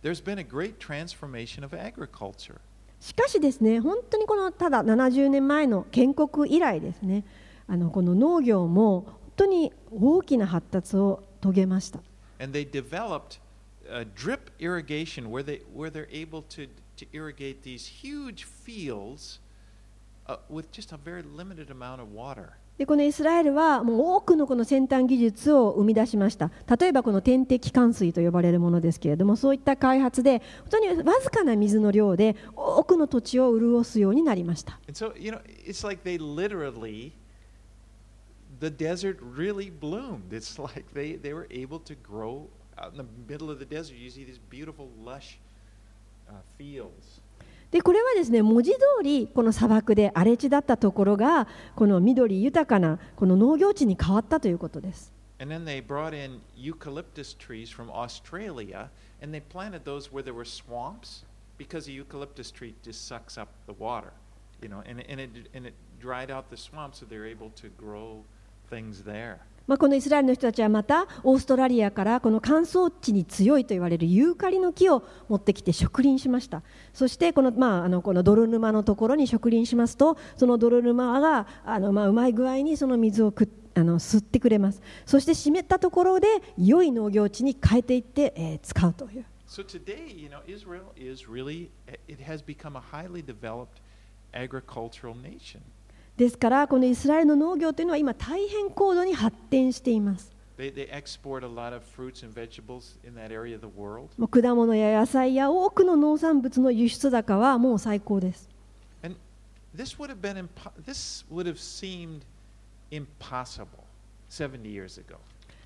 [0.02, 2.56] there's been a great transformation of agriculture.
[3.00, 7.24] しかしですね本当にこのただ70年前の建国以来ですね
[7.68, 12.00] あのこの農業も本当に大きな発達を遂げました
[12.40, 13.38] And they developed
[13.90, 19.38] uh, drip irrigation where, they, where they're able to, to irrigate these huge fields
[20.26, 22.54] uh, with just a very limited amount of water.
[22.78, 37.12] でこのイスラエルはもう多くのこの先端技術を生み出しました例えばこの点滴灌水と呼ばれるものですけれどもそういった開発で本当にわずかな水の量で多くの土地を潤すようになりました And so, you know, it's like they literally,
[38.60, 40.32] the desert really bloomed.
[40.32, 43.95] It's like they, they were able to grow out in the middle of the desert.
[43.95, 45.37] You see these beautiful, lush
[46.29, 47.21] uh, fields.
[47.71, 58.89] でこれはですね文字通りこの砂漠で荒れ地だったところがこの緑豊かなこの農業地に変わったということです And then they brought in eucalyptus trees from Australia
[59.21, 61.23] and they planted those where there were swamps
[61.57, 64.11] because the eucalyptus tree just sucks up the water,
[64.61, 67.69] you know, and, and, it, and it dried out the swamp so they're able to
[67.69, 68.23] grow
[68.69, 69.39] things there.
[69.66, 76.62] まあ、このイスラエルの人たちはまたオーストラリアからこの乾燥地に強いと言われるユーカリの木を持ってきて植林しました。
[76.92, 84.80] そしてこの,、まあ、あのこの泥沼のところに植林しますとその泥沼があの、まあ、うまい具合にその水をくあの吸ってくれます。
[85.04, 89.24] そして湿ったところで良い農業地に変えていって、えー使うという。
[89.48, 91.70] So today, you know, Israel is really,
[92.08, 93.80] it has become a highly developed
[94.32, 95.60] agricultural nation.
[96.16, 100.34] ですから、このイスラエルの農業というのは今、大変高度に発展しています。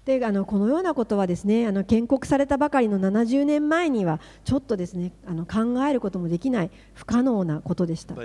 [0.05, 0.25] で。
[0.25, 8.17] あのこのようなことはですねあの建国されたばかりの70年前にはちょっとですねあの考えることもできない不可能なことでした。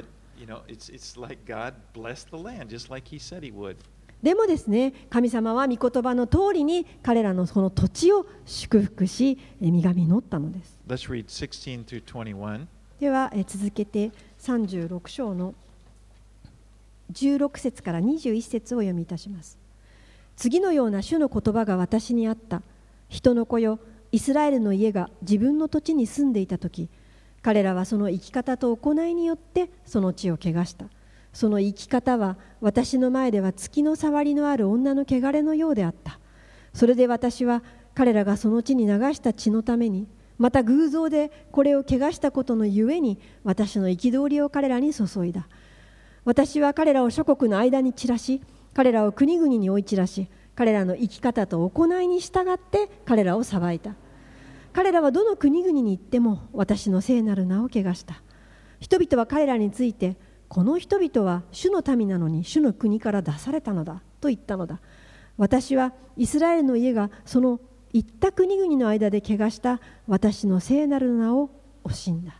[0.45, 3.77] You know, it's, it's like God blessed the land, just like He said He would.
[4.23, 10.79] でもですね神様は御言葉の通りに彼らのその土地を祝福しえ身が実ったのです。
[10.87, 12.65] Let's read 16 through 21.
[12.99, 15.53] ではえ続けて36章の
[17.11, 19.57] 16節から21節を読みいたします
[20.37, 22.63] 次のような主の言葉が私にあった
[23.09, 23.79] 人の子よ
[24.11, 26.89] イスラエルの家が自分の土地に住んでいた時
[27.45, 30.87] 彼らはその生き方と行いによってその地を汚した。
[31.31, 36.19] その生き方は私の前では月の触りのある女の汚れのようであった。
[36.73, 37.61] それで私は
[37.93, 40.07] 彼らがその地に流した血のために
[40.39, 45.47] また偶像でこれを汚したことのゆえに私の憤りを彼らに注いだ。
[46.23, 48.41] 私は彼らを諸国の間に散らし
[48.73, 53.93] 彼らを国々に追い散らし彼らの生き方と行いに従って彼らを裁いた。
[54.75, 58.21] 彼らはどの国々に行っても私の聖なる名を汚した
[58.81, 60.17] 人々は彼らについて
[60.49, 64.81] この人々は主の民なのに主の国から出されたのだと言ったのだ
[65.37, 67.61] 私はイスラエルの家がその
[67.93, 71.49] 行った国々の間で汚した私の聖なる名を
[71.85, 72.35] 惜しんだ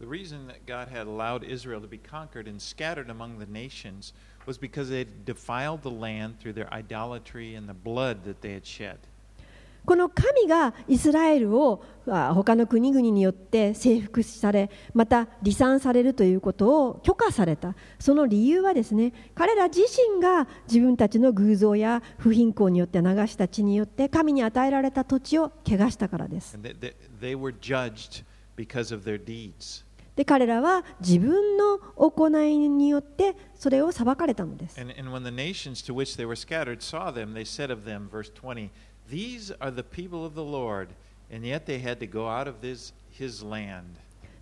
[0.00, 4.14] The reason that God had allowed Israel to be conquered and scattered among the nations
[4.46, 8.54] was because they had defiled the land through their idolatry and the blood that they
[8.54, 8.96] had shed.
[9.84, 17.74] この神がイスラエルをあ他の国々によって征服されまた離散されるということを許可された。
[17.98, 26.58] その理由はですね彼ら自身が自分たちの偶像や不貧困によって流した血によって神に与えられた土地を汚したからです.
[30.16, 34.78] で彼らは自分の行いによってそれを裁かれたのです。
[34.78, 35.10] And, and
[39.09, 39.49] when the nations to which they were scattered saw them, they said of them, verse
[39.49, 40.89] 20, These are the people of the Lord,
[41.31, 43.99] and yet they had to go out of this, his land.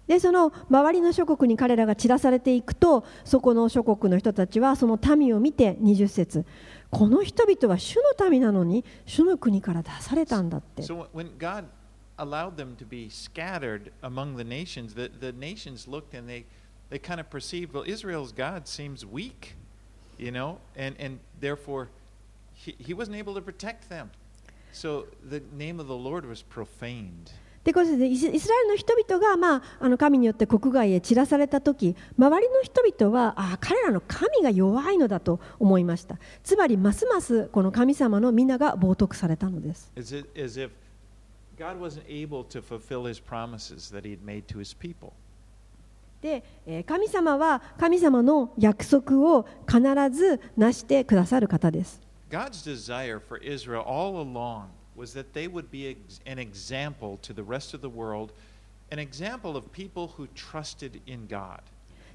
[0.08, 6.46] でその周りの諸国に彼らが散らされていくとそこの諸国の人たちはその民を見て20節
[6.90, 11.68] この人々は主の民なのに主の国から出されたんだって So when God
[12.18, 16.46] allowed them to be scattered among the nations, the, the nations looked and they,
[16.90, 19.56] they kind of perceived, well, Israel's God seems weak,
[20.18, 21.90] you know, and, and therefore
[22.54, 24.12] he, he wasn't able to protect them.
[24.73, 27.33] So the name of the Lord was profaned.
[27.65, 40.71] でこれでイスイスラエルの人々が、まあ、あの神によって国外へ散らされた時周りの人々はあ彼らの神が弱いのだと思いましたつまりますますこの神様の皆が冒涜されたのです As, it, as if
[41.59, 45.13] God wasn't able to fulfill his promises that he had made to his people.
[46.23, 52.01] でえー神様は神様の約束を必ず成してくださる方です
[52.31, 57.43] God's desire for Israel all along was that they would be an example to the
[57.43, 58.33] rest of the world,
[58.91, 61.61] an example of people who trusted in God.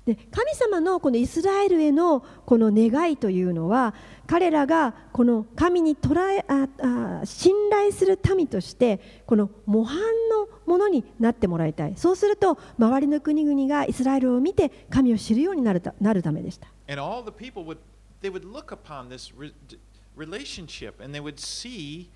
[0.05, 3.93] で神様のこのイスラエルへのこの願いというのは
[4.27, 6.67] 彼らがこの神に捉えあ
[7.21, 9.97] あ信頼する民としてこの模範
[10.29, 17.77] のものになってもらいたいそうすると周りの国々がイスラエルを見て神を知るようになるたなるためでした And all the people would
[18.21, 19.33] they would look upon this
[20.15, 22.09] relationship and they would see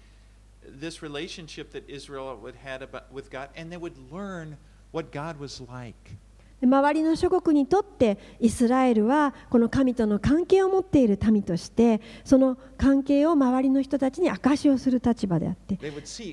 [0.63, 4.57] this relationship that Israel would had about, with God and they would learn
[4.91, 6.17] what God was like.
[6.59, 15.77] で周りの諸国にとってイスラエルはこの神との関係を持っている民としてその関係を周りの人たちに証しをする立場であって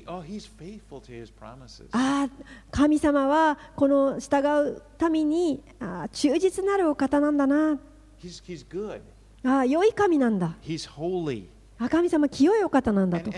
[0.07, 0.23] oh.
[1.91, 2.29] ああ
[2.71, 7.79] 神様はこの従う民にああ忠実なるお方なんだな.
[9.43, 11.45] ああ良い神なんだ He's holy.
[11.77, 13.31] あ神様、清いお方なんだと。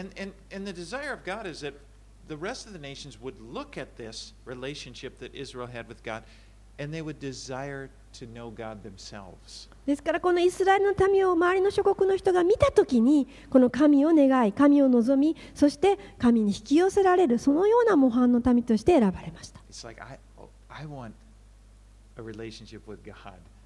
[9.85, 19.59] ですからこのイスラエルの民を周りの諸国の人が見たときにこの神を願い神を望みそして神に引き寄せられるそのような模範の民として選ばれました。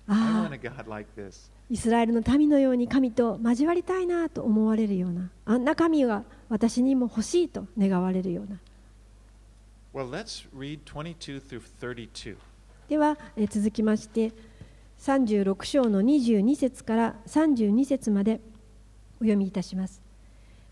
[0.07, 0.49] ああ
[1.72, 8.59] イスラエルの民のように神と交わりたいなと思われるようなあんな神が私にも欲しいと願われるような。
[9.93, 12.36] Well, let's read 22 through 32.
[12.89, 14.34] ではえー続きまして
[14.99, 18.41] 36章の22節から32節まで
[19.22, 20.01] お読みいたします。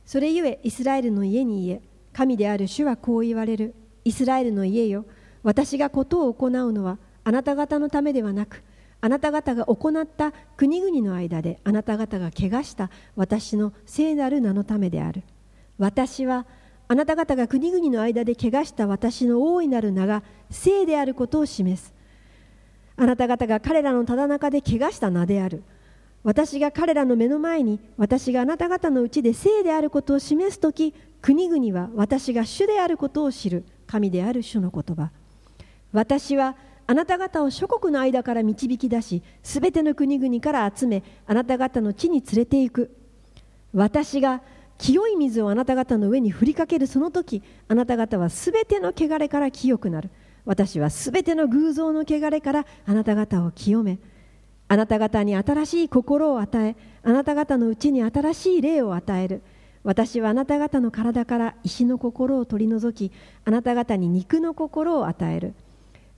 [0.06, 1.82] それゆえイスラエルの家に言え
[2.12, 3.74] 神である主はこう言われる。
[4.04, 5.06] イスラエルの家よ
[5.44, 8.64] 私がことを行うのはあなた方のためではなく
[9.02, 15.24] あなた方が行った国々の間であなた方が怪我した私の聖なる名のためである。
[15.78, 16.46] 私は
[16.90, 21.94] あなた方が国々の間で怪我した私の大いなる名が聖であることを示す。
[22.98, 25.64] あなた方が彼らのただ中で怪我した名である。
[26.22, 35.12] 私が彼らの目の前に私があなた方のうちで聖であることを示すとき国々は私が主であることを知る神である主の言葉。
[35.94, 36.56] 私は
[36.90, 42.98] あなた方を諸国の間から導き出しすべての国々から集めあなた方の地に連れて行く。
[43.76, 44.42] 私が
[44.80, 50.10] 清い水をあなた方の上に振りかけるその時あなた方はすべての汚れから清くなる。
[50.46, 54.00] 私はすべての偶像の汚れからあなた方を清め
[54.68, 59.44] あなた方に新しい心を与えあなた方のうちに新しい霊を与える。
[59.84, 63.14] 私はあなた方の体から石の心を取り除き
[63.46, 65.54] あなた方に肉の心を与える。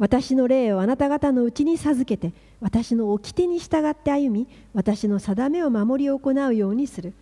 [0.01, 7.13] 私の霊をあなた方のうちに授けて私の掟に従って歩み私の定めを守り行うようにする。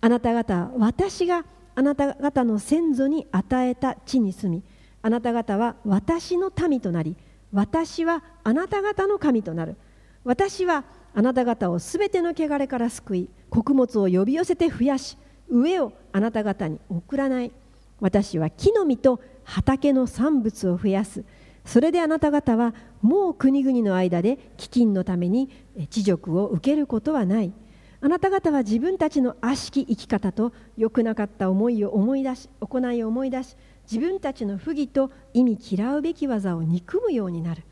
[0.00, 1.44] あなた方は私が
[1.74, 4.62] あなた方の先祖に与えた地に住み
[5.02, 7.14] あなた方は私の民となり
[7.52, 9.76] 私はあなた方の神となる。
[10.24, 15.18] 私はあなた方をすべての汚れから救い穀物を呼び寄せて増やし
[15.50, 17.52] 上をあなた方に送らない。
[18.00, 21.22] 私は木の実と畑の産物を増やす。
[21.64, 27.52] それであなた方はもう国々の間で飢饉のためにえ地辱を受けることはない。
[28.00, 33.56] あなた方は自分たちの悪しき生き方と良くなかった思いを思い出し行いを思い出し
[33.90, 37.62] 自分たちの不義と意味嫌うべき技を憎むようになる。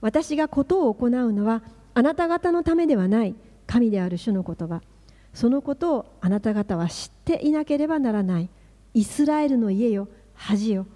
[0.00, 3.34] 私がことを行うのはあなた方のためではない。
[3.66, 4.82] 神である主の言葉。
[5.32, 8.48] そのことをあなた方は知っていなければならない。
[8.94, 10.86] イスラエルの家よ恥よ。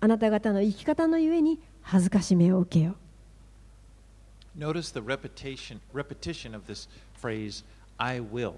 [0.00, 2.96] あなた方の生き方のゆえに恥ずかしめを受けよ
[4.58, 6.88] Notice the repetition, repetition of this
[7.20, 7.64] phrase,
[7.98, 8.54] I will.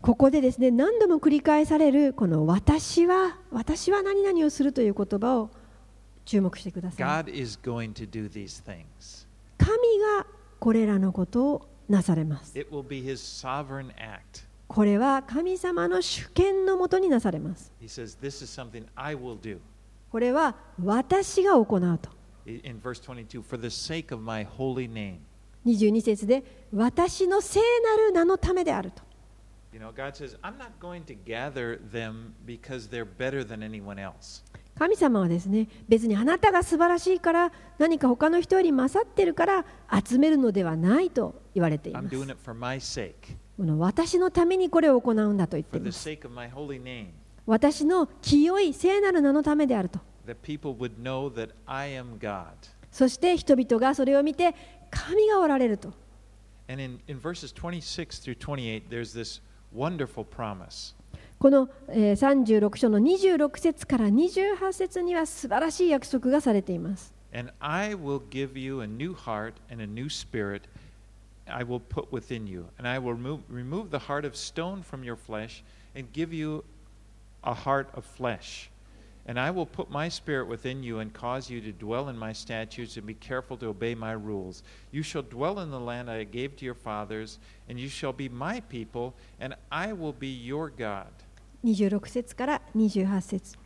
[0.00, 5.50] ここでですね何度も繰り返されるこの私は私は何々をするという言葉を
[6.24, 9.26] 注目してください God is going to do these things.
[9.58, 9.70] 神
[10.18, 10.26] が
[10.60, 14.44] これらのことをなされます It will be His sovereign act.
[14.68, 19.58] これは神様の主権のもとになされます He says, This is something I will do.
[20.14, 22.08] これは私が行うと。
[25.66, 29.02] 22節で私の聖なる名のためであると。
[34.78, 39.64] 神様はですね、別にあなたが素晴らしいから、何か他の人より勝ってるから
[40.06, 42.16] 集めるのではないと言われています。
[43.56, 45.80] この私のためにこれを行うんだと言って。
[47.46, 50.00] 私の清い聖なる名のためであると.
[52.90, 54.54] そして人々がそれを見て
[54.90, 55.92] 神がおられると
[56.68, 59.42] And in, in verses 26 through 28, there's this
[59.74, 60.94] wonderful promise.
[61.38, 70.62] この、えー36章の26節から28節には素晴らしい約束がされています And I will give you a new heart and a new spirit
[71.46, 72.64] I will put within you.
[72.78, 75.62] And I will remove, remove the heart of stone from your flesh
[75.94, 76.64] and give you
[77.43, 78.69] a heart of flesh.
[79.25, 82.33] And I will put my spirit within you and cause you to dwell in my
[82.33, 84.63] statutes and be careful to obey my rules.
[84.91, 88.27] You shall dwell in the land I gave to your fathers, and you shall be
[88.27, 91.11] my people, and I will be your God.
[91.63, 93.57] 26節から28節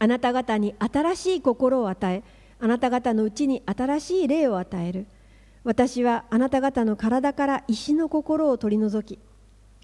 [0.00, 2.22] あなた方に新しい心を与え
[2.60, 5.06] あなた方のうちに新しい霊を与える
[5.64, 9.20] 私はあなた方の体から石の心を取り除き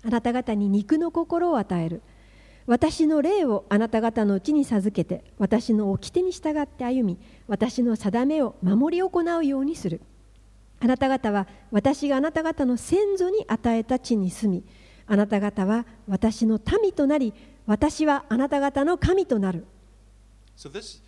[0.04, 2.02] あなた方に肉の心を与える
[2.69, 10.01] 私の霊をあなた方のうちに授けて私の掟に従って歩み私の定めを守り行うようにする
[10.79, 14.63] あなた方は私があなた方の先祖に与えた地に住み
[15.07, 17.33] あなた方は私の民となり
[17.65, 19.65] 私はあなた方の神となる
[20.55, 21.01] So this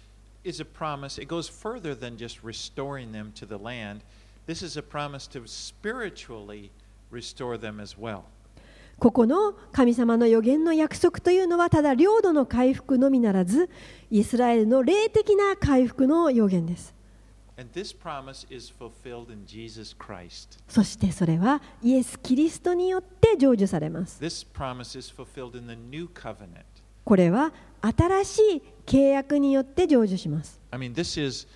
[0.43, 1.21] is a promise.
[1.21, 4.01] It goes further than just restoring them to the land.
[4.47, 6.71] This is a promise to spiritually
[7.11, 8.23] restore them as well.
[9.01, 13.67] ここの神様の予言の約束というのはただ領土の回復のみならず
[14.11, 16.93] イスラエルの霊的な回復の予言です.
[20.67, 24.19] そしてそれはイエス・キリストによって成就されます.
[27.03, 31.47] これは新しい契約によって成就します I mean, this is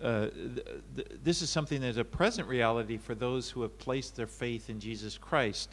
[0.00, 0.64] uh, th-
[0.94, 4.28] th- this is something that is a present reality for those who have placed their
[4.28, 5.70] faith in Jesus Christ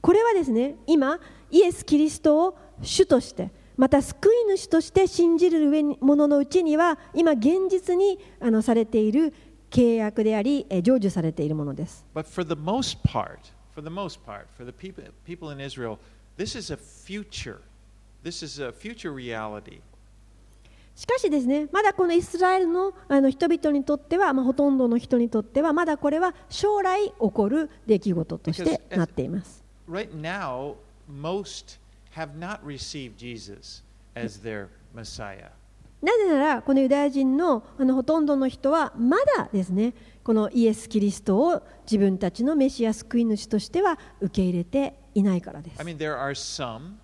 [0.00, 1.18] これはですね、今、
[1.50, 5.70] イエス・キリストを主として、また救い主として信じる
[6.00, 9.32] 者のうちには、今、現実にあのされている
[9.70, 12.04] 契約であり、成就されているものです。
[20.94, 30.76] しかしですねまだこのイスラエルのあの人々にとっては、まあ、ほとんどの人にとってはまだこれは将来起こる出来事としてなっています Right now,
[31.08, 31.78] most
[32.14, 33.82] have not received Jesus
[34.14, 35.50] as their Messiah.
[36.02, 46.94] なぜならこのユダヤ人のあのほとんどの人はまだですねこのイエス・キリストを自分たちのメシア救い主としては受け入れていないからです I mean, there are some,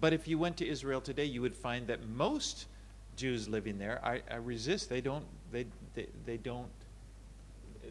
[0.00, 2.68] but if you went to Israel today, you would find that most
[3.16, 4.88] Jews living there, I, I resist.
[4.88, 5.24] They don't.
[5.52, 6.68] They they, they don't.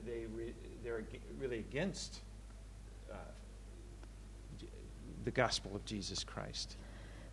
[0.05, 0.53] They re,
[0.83, 1.03] they're
[1.39, 2.19] really against
[3.11, 3.15] uh,
[5.23, 6.77] the gospel of Jesus Christ.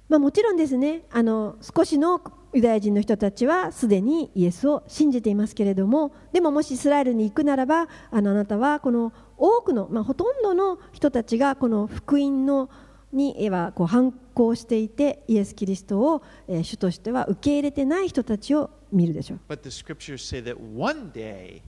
[0.08, 2.20] まあ、もちろんですねあの少しの
[2.52, 12.68] ユダヤ人の人たちはすでにイエスを信じていますけれどもでももしイスラエルに行くならばあのあなたはこの多くの、まあ、ほとんどの人たちがこの福音の
[13.12, 21.60] にはこう反抗していてイエス・キリストを、えー主としては受け入れてない人たちを見るでしょう But the scriptures say that one day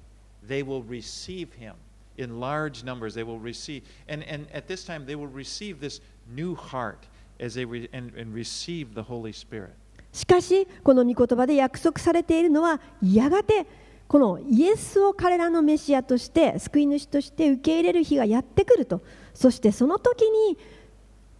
[0.47, 1.75] they will receive him
[2.16, 3.14] in large numbers.
[3.14, 6.01] They will receive, and, and at this time they will receive this
[6.35, 6.99] new heart
[7.39, 9.73] as they re, and, and receive the Holy Spirit.
[10.12, 13.66] しかしこの御言葉で約束されているのはやがて
[14.09, 19.01] このイエスを彼らのメシアとして救い主として受け入れる日がやってくると
[19.33, 20.59] そしてその時に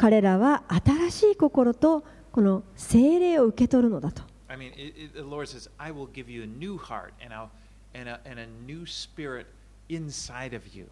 [0.03, 7.13] 彼らは新しい心とこの精霊を受け取るのだと I mean, it, it, the Lord says, I will give you a new heart
[7.25, 7.51] and, I'll,
[7.95, 9.47] and, a, and a new spirit
[9.89, 10.89] inside of you.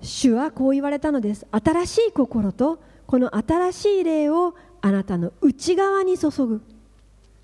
[0.00, 6.60] 主はこう言われたのです新しい心とこの新しい霊をあなたの内側に注ぐ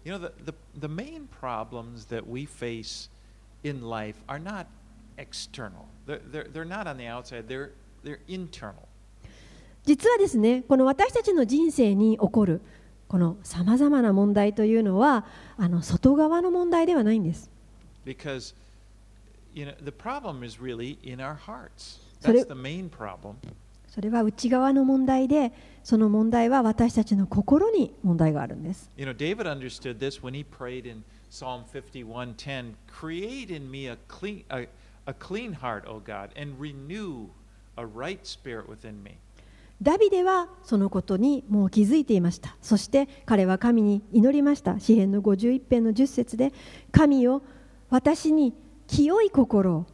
[0.05, 3.11] You know, the, the, the main problems that we face
[3.63, 4.67] in life are not
[5.19, 7.71] external, they're, they're, they're not on the outside, they're,
[8.03, 8.89] they're internal.
[9.85, 12.61] 実はですねこの私たちの人生に起こる
[13.09, 15.25] このさまざまな問題というのは
[15.57, 17.51] あの外側の問題ではないんです
[18.05, 18.55] Because
[19.55, 22.01] you know, the problem is really in our hearts.
[22.21, 23.35] それ- That's the main problem.
[23.89, 25.53] それは内側の問題で
[25.85, 33.97] その問題は私たちの心に問題があるんです You know, David understood this when he prayed in Psalm 51:10, "Create in me a
[34.09, 34.67] clean a,
[35.07, 37.29] a clean heart, O God, and renew
[37.77, 39.17] a right spirit within me."
[39.83, 42.57] ダビデはそのことにもう気づいていました。
[42.63, 44.79] そして彼は神に祈りました。
[44.81, 46.53] 詩篇の51編の10節で
[46.93, 47.43] 神よ
[47.91, 48.55] 私に
[48.87, 49.87] 清い心を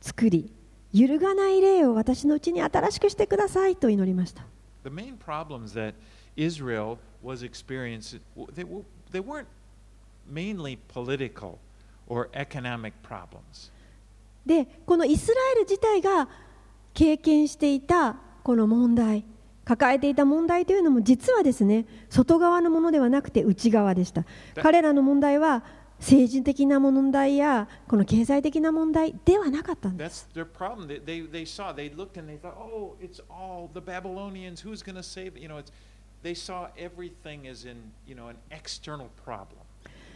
[0.00, 0.52] 作り
[0.92, 4.44] 揺るがない霊を私のうちに新しくしてくださいと祈りました。
[4.84, 5.94] The main problems that
[6.36, 8.20] Israel was experiencing
[8.54, 8.64] they,
[9.10, 9.46] they weren't
[10.30, 11.58] mainly political
[12.06, 13.70] or economic problems.
[14.46, 16.28] でこのイスラエル自体が
[16.94, 18.16] 経験していた
[18.48, 19.24] 庫の問題
[19.64, 24.24] 抱えていた問題というのも実はですね外側のものではなくて内側でした。
[24.56, 25.62] 彼らの問題は
[25.98, 30.26] 政治的な問題やこの経済的な問題ではなかったんです。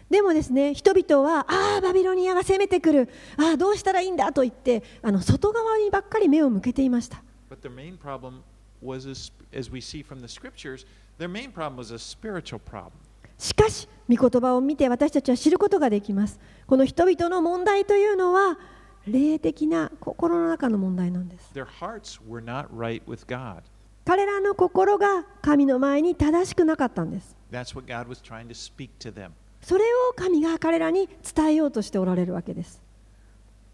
[0.09, 7.23] でもですね人々は、ああ、バビロニアが攻めてくる、ああ、どうしたらいいんだと言って、あの外側にばっかり目を向けていました。
[7.53, 8.43] But their main problem
[8.81, 9.15] was, a,
[9.55, 10.87] as we see from the scriptures,
[11.19, 12.93] their main problem was a spiritual problem.
[13.37, 16.41] しかし、御言葉を見て私たちは知ることができます。
[16.67, 18.59] この人々の問題というのは、
[19.07, 21.53] 霊的な心の中の問題なんです。
[21.53, 23.61] Their hearts were not right with God.
[24.07, 27.37] 彼らの心が神の前に正しくなかったんです。
[27.51, 29.33] That's what God was trying to speak to them.
[29.61, 32.82] それを神が彼らに伝えようとしておられるわけです。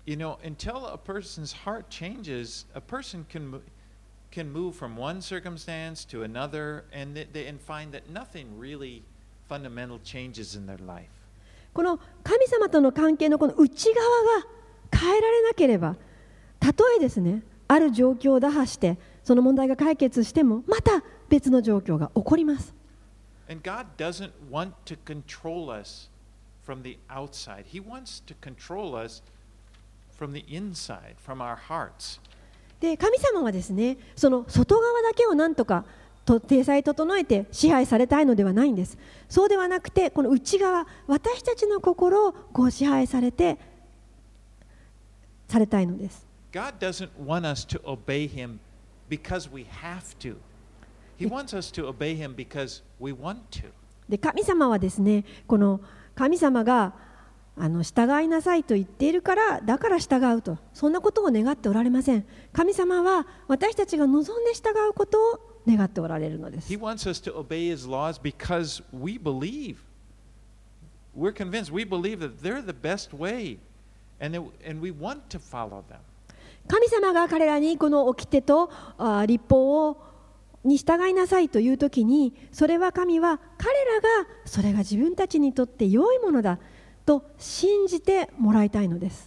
[0.08, 3.60] You know, until a person's heart changes, a person can
[4.30, 9.02] can move from one circumstance to another, and they, they, and find that nothing really
[9.50, 11.10] fundamental changes in their life.
[11.74, 14.06] この神様との関係のこの内側
[14.40, 15.94] が変えられなければ、
[16.58, 22.74] たとえですね、ある状況を打破して、その問題が解決しても、また別の状況が起こります。
[23.46, 26.08] And God doesn't want to control us
[26.66, 27.66] from the outside.
[27.70, 29.37] He wants to control us from
[30.32, 32.20] the inside, from our hearts.
[32.80, 35.84] で神様はですねその外側だけをなんとか
[36.24, 38.98] と体裁整えて支配されたいのではないんです
[39.28, 43.58] そうではなくてこの内側私たちの心をこう支配されて
[45.48, 48.58] されたいのです God doesn't want us to obey Him
[49.08, 50.36] because we have to.
[51.18, 53.64] He wants us to obey Him because we want to.
[54.08, 55.80] で神様はですねこの
[56.14, 56.92] 神様が
[57.60, 69.76] あの従いなさいと言っているからだから従うとそんなことを願っておられません神様は私たちが望んで従うことを願っておられるのです He wants us to obey His laws because we believe.
[71.16, 71.72] We're convinced.
[71.72, 73.58] We believe that they're the best way,
[74.20, 75.98] and, it, and we want to follow them.
[76.68, 79.96] 神様が彼らにこの掟とあ立法を
[80.64, 86.58] に従いなさいという時にそれは神は彼らがそれが自分たちにとって良いものだ
[87.08, 89.26] と信じてもらいたいのです。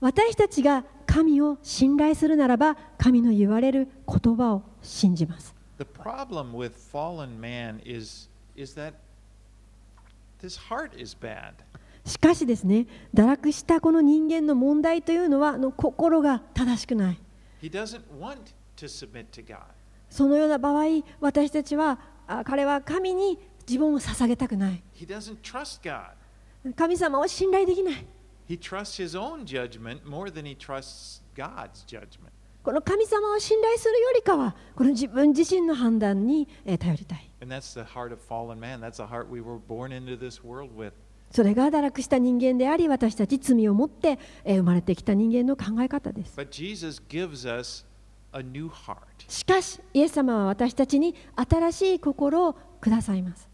[0.00, 5.54] 私たちが神を信頼するならば、神の言われる言葉を信じます。
[12.04, 17.20] しかしですね、堕落したこの人間の問題というのは、の心が正しくない。
[20.10, 20.84] そのような場合、
[21.20, 24.82] 私たちは彼は神に自分を捧げたくない。
[26.76, 28.06] 神様は信頼できない。
[32.62, 37.30] この神様を信頼するよりかは、この自分自身の判断に頼りたい。
[41.30, 46.36] それが堕落した人間であり、私たち罪を持って生まれてきた人間の考え方です。
[49.28, 53.48] しかし、イエス様は私たちに新しい心をくださいます。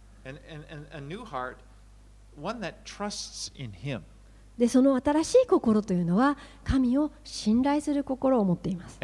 [4.58, 8.98] で、その新しい心というのは、神を信頼する心を持っています。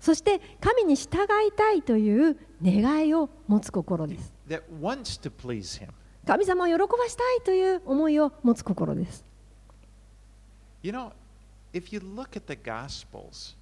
[0.00, 4.32] そして、神に従いたいという願いを持つ心です。
[6.26, 9.24] 神様を喜ばしたいという思いを持つ心です。
[11.73, 13.55] if you look at the Gospels,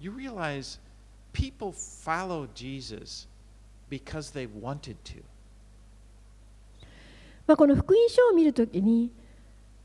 [0.00, 0.78] you realize
[1.32, 3.26] people follow Jesus
[3.90, 5.22] because they wanted to.
[7.46, 9.10] まあ、この福音書を見るときに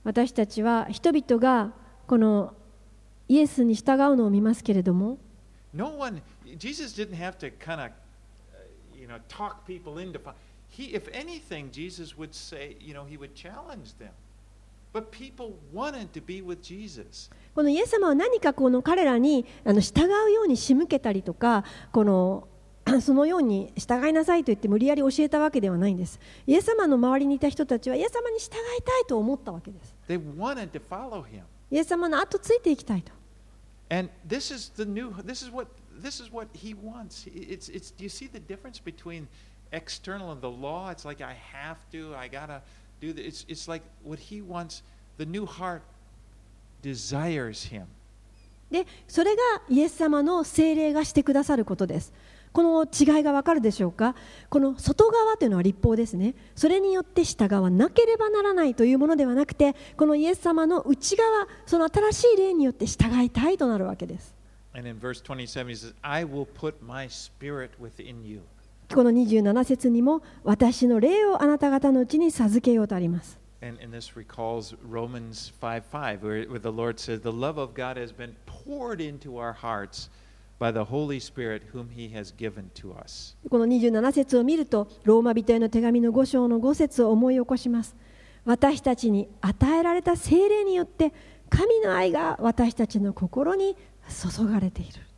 [0.03, 1.73] 私たちは人々が
[2.05, 2.53] この
[3.27, 5.17] イエスに従うのを見ますけれども
[5.73, 6.21] No one,
[6.57, 7.91] Jesus didn't have to kind of,
[8.97, 10.17] you know, talk people into.
[10.19, 10.33] fo-
[10.69, 14.11] He, if anything, Jesus would say, you know, he would challenge them.
[17.54, 22.48] このイエス様は何かこの彼らに従うように仕向けたりとかこの
[23.00, 26.18] そのように従いなさいと言って無理やり教えたわけではないんです。
[26.46, 29.94] イエス様の周りにいた人たちはイエス様に従いたいと思ったわけです。
[31.70, 33.12] イエス様の後ついていきたいと。
[43.02, 43.26] Do this.
[43.26, 44.82] It's it's like what he wants.
[45.18, 45.82] The new heart
[46.82, 47.84] desires him.
[48.70, 52.10] でそれがイエス様の精霊がしてくださることです
[52.54, 54.14] この違いがわかるでしょうか？
[54.48, 64.34] この外側というのは立法ですねそれによって従わなければならないというものではなくてこのイエス様の内側その新しい霊によって従いたいとなるわけです
[64.74, 68.40] And in verse 27, he says, "I will put my spirit within you."
[68.94, 73.40] この27節にも、私の霊をあなた方のうちに授けようとあります。
[83.48, 87.96] この27節を見ると、ローマ人への手紙の5章の5節を思い起こします。
[88.44, 91.12] 私たちに与えられた聖霊によって、
[91.48, 93.76] 神の愛が私たちの心に
[94.08, 95.11] 注がれている。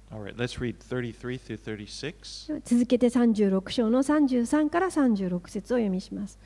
[2.65, 6.39] 続けて36章の33から36節を読みします。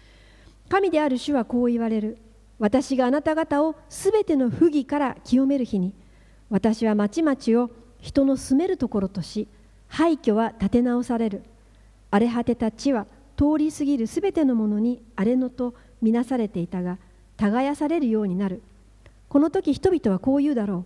[0.69, 2.19] 神である主はこう言われる。
[2.59, 5.93] 私があなた方をすべての不義から清める日に。
[6.51, 9.49] 私は町々を人の住めるところとし
[9.89, 11.43] 廃墟は建て直される。
[12.11, 13.07] 荒れ果てた地は
[13.37, 16.99] 通り過ぎるすべてのものに荒れ野とみなされていたが
[17.37, 18.63] 耕されるようになる。
[19.29, 20.85] この時人々はこう言うだろう。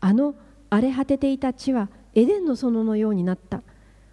[0.00, 0.34] あの
[0.74, 3.62] 荒れ果てていた地はエデンの園のようになった。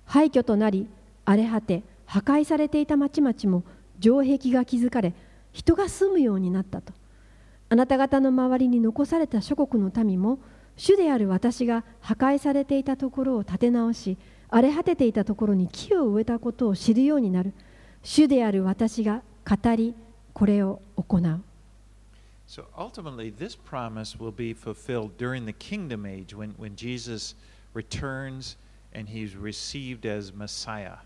[0.05, 0.87] 廃墟となり
[1.25, 3.63] 荒れ果て破壊されていた町々も
[3.99, 5.15] 城壁が築かれ
[5.51, 6.93] 人が住むようになったと。
[7.69, 10.37] あなた方の周りに残された諸国の民も
[10.77, 17.53] 主である私が破壊されていたところを建て直し荒れ果てていたところに木を植えたことを知るようになる。
[18.03, 19.95] 主である私が語り
[20.33, 21.41] これを行う。
[22.50, 27.34] So ultimately, this promise will be fulfilled during the kingdom age when, when Jesus
[27.74, 28.56] returns
[28.92, 30.98] and he's received as Messiah.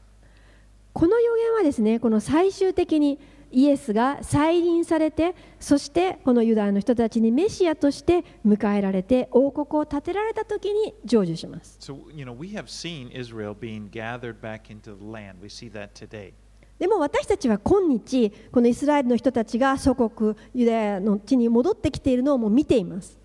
[0.93, 3.19] この予言はですねこの最終的に
[3.53, 15.41] イエスが再臨されてそしてこのユダヤの人たちにメシアとして迎えられて王国を建てられた時に成就します So, you know, we have seen Israel being gathered back into the land.
[15.41, 16.33] We see that today.
[16.80, 23.18] でも私たちは今日このイスラエルの人たちが祖国ユダヤの地に戻ってきているのをもう見ています.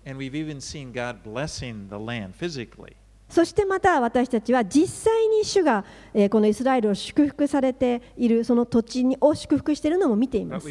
[3.29, 10.65] そしてまた私たちは実際に主が、えーこのイスラエルを祝福されているその土地にを祝福しているのも見ています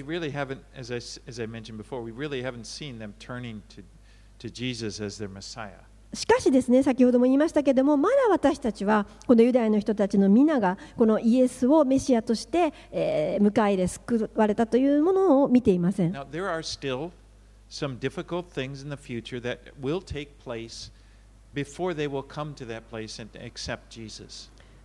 [6.13, 16.13] しかしですね、先ほども言いましたけれども、まだ私たちは、このユダヤの人たちの皆が、このイエスをメシアとして、えー、迎え入れ、救われたというものを見ていません。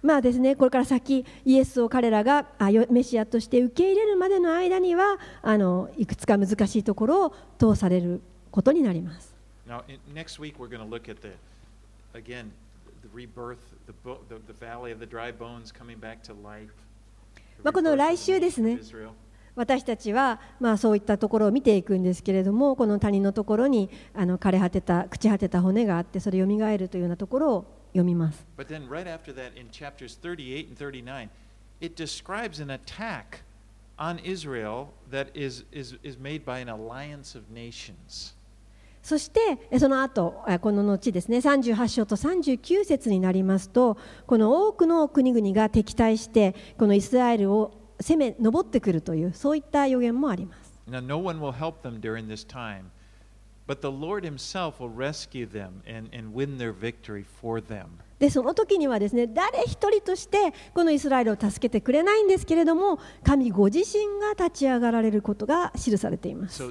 [0.03, 8.21] まあですね、これから先、イエスを彼らがあメシアとして受け入れるまでの間には、あのいくつか難しいところを通される
[8.51, 9.34] ことになります。
[9.68, 11.32] Now, in, next week, we're going to look at the,
[12.13, 12.51] again,
[13.01, 16.72] the rebirth, the, bo- the, the valley of the dry bones coming back to life.
[17.63, 18.78] まあこの来週ですね.
[19.55, 31.30] 私たちは、まあ、そういったところを見ていくんですけれどもこの谷のところにあの枯れ果てた朽ち果てた骨があってそれよみがえるというようなところを読みます But then, right after that, in chapters 38 and 39,
[31.80, 33.43] it describes an attack
[33.97, 38.34] on Israel that is, is, is made by an alliance of nations.
[39.05, 52.85] そしてその後この後ですね38章と39節になりますとこの多くの国々が敵対してこのイスラエルを攻め上ってくるというそういった予言もあります Now, no one will help them during this time,
[53.67, 57.99] but the Lord Himself will rescue them and, and win their victory for them.
[58.20, 66.63] でその時にはですね誰一人としてこのイスラエルを助けてくれないんですけれども神ご自身が立ち上がられることが記されています。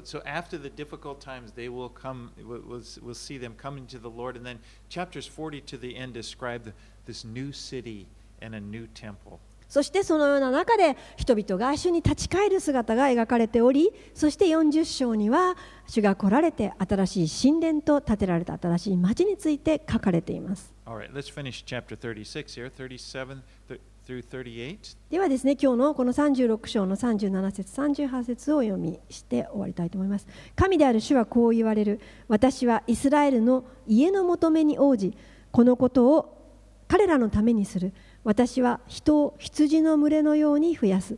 [9.75, 15.57] そしてそのような中で人々が主に立ち返る姿が描かれておりそして40章には
[15.89, 20.72] 主が来られて新しい神殿と建てられた新しい町について書かれています。
[20.87, 24.97] Right, let's finish chapter 36 here, 37 th- through 38.
[25.11, 30.29] ではですね今日のこの36章の37節38節をお読みして終わりたいと思います。
[30.55, 31.99] 神である主はこう言われる。
[32.29, 35.18] 私はイスラエルの家の求めに応じ
[35.51, 36.35] このことを
[36.87, 37.93] 彼らのためにする
[38.25, 41.16] 私は人を羊の群れのように増やす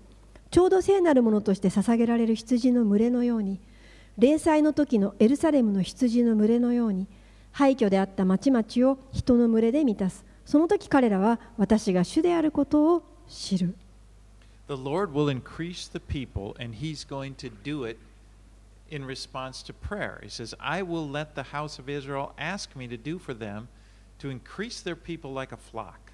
[0.50, 3.61] ちょうど聖なるものとして捧げられる羊の群れのように
[4.18, 7.07] 霊祭の時のエルサレムの羊の群れのように
[7.52, 13.74] 廃墟であった町々を人の群れで満たすその時彼らは私が主であることを知る
[14.68, 17.98] The Lord will increase the people, and He's going to do it
[18.90, 20.18] in response to prayer.
[20.24, 23.68] He says, I will let the house of Israel ask me to do for them
[24.18, 26.05] to increase their people like a flock.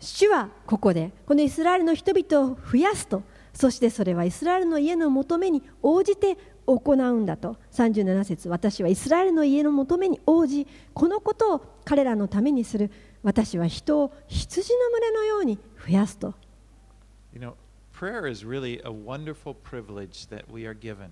[0.00, 3.22] 主はここでこのイスラエルの人々を増やすと。
[3.52, 7.56] そしてそれはイスラエルの家の求めに応じて行うんだと。
[7.72, 12.90] 37節私はイスラエルの家の求めに応じこのことを彼らのためにする。
[13.22, 16.34] 私は人を羊の群れのように増やすと。
[17.32, 17.54] You know,
[17.92, 21.08] prayer is really a wonderful privilege that we are given.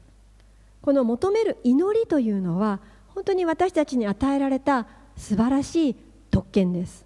[0.82, 5.96] この求める祈りというのは本当に私たちに与えられた素晴らしい
[6.30, 7.05] 特権です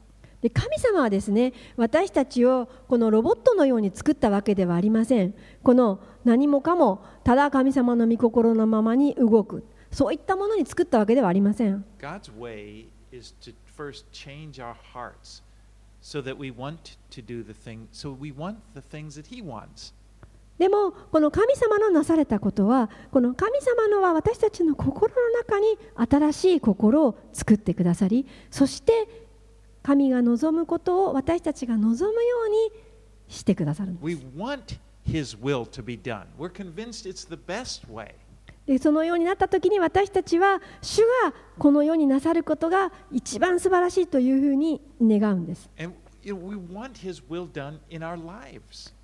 [0.41, 5.33] で神様はですね私たちをこのロボットのように作ったわけではありません。
[5.63, 11.85] この何もかもただ神様の御心のままに動くそういったものに作ったわけではありません。
[11.99, 15.43] God's way is to first change our hearts
[16.01, 19.43] so that we want to do the thing so we want the things that he
[19.43, 19.93] wants.
[20.57, 29.20] でもこの神様のなされたことはこの神様のは私たちの心の中に新しい心を作ってくださりそして
[29.83, 32.71] 神が望むことを私たちが望むように
[33.27, 34.31] してくださるんです.
[38.67, 45.69] でそのようになった時に私たちは主がこの世になさることが一番素晴らしいというふうに願うんです.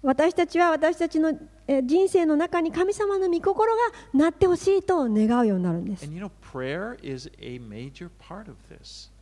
[0.04, 1.30] 私たちは私たちの
[1.66, 3.82] えー人生の中に神様の御心が
[4.14, 6.06] なってほしいと願うようになるんです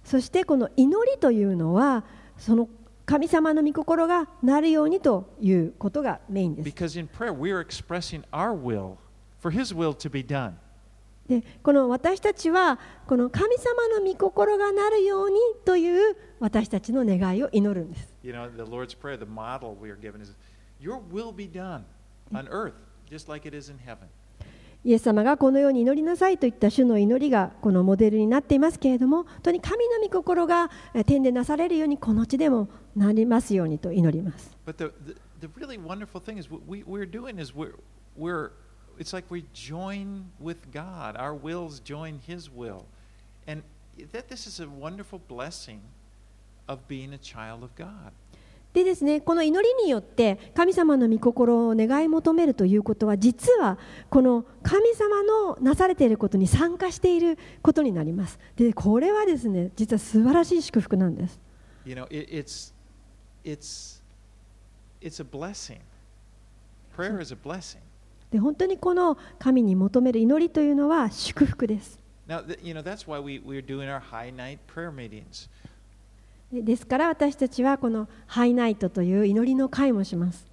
[0.06, 2.06] そしてこの祈りというのは
[2.38, 2.70] その
[3.06, 8.96] 神様の御心がなるようにということがメインです Because in prayer, we are expressing our will
[9.42, 10.54] for His will to be done.
[11.28, 20.36] でこの私たちはこの神様の御心がなるようにという私たちの願いを祈るんです You know, the Lord's Prayer, the model we are given is
[20.80, 21.84] Your will be done
[22.32, 22.74] on earth,
[23.10, 24.08] just like it is in heaven.
[24.86, 37.74] イエス様がこのように祈りなさいといった主の祈りがこのモデルになっていますけれども本当に神の御心がえ天でなされるようにこの地でもなりますようにと祈ります But the, the, the really wonderful thing is what we, we're doing is we're,
[38.16, 38.52] we're,
[39.00, 41.18] it's like we join with God.
[41.18, 42.86] Our wills join His will.
[43.48, 43.64] And
[44.12, 45.82] that this is a wonderful blessing
[46.68, 48.12] of being a child of God.
[48.76, 53.78] でですね、この祈りによって神様の御心を願い求めるということは実は
[54.10, 61.40] この神様のなされていることに参加していることになりますでこれはですね実は素晴らしい祝福なんです
[61.86, 62.74] you know, it's,
[63.46, 64.02] it's,
[65.00, 65.80] it's a blessing.
[66.98, 67.80] Prayer is a blessing.
[68.30, 71.98] で本当にこの神に求める祈りというのは祝福です
[72.28, 75.48] Now, you know, that's why we, we're doing our high night prayer meetings
[76.52, 80.46] ですから私たちはこのハイナイトという祈りの会もします。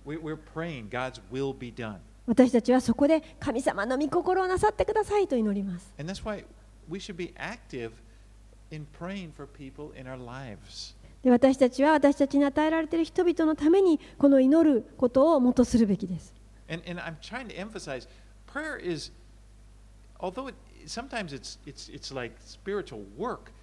[2.26, 5.92] 私たちはそこで神様の御心をなさってくださいと祈ります。
[11.22, 16.34] で私たちは私たちに与えられている人々のためにこの祈ることをもとするべきです。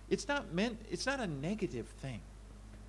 [0.10, 2.20] It's not meant, it's not a negative thing.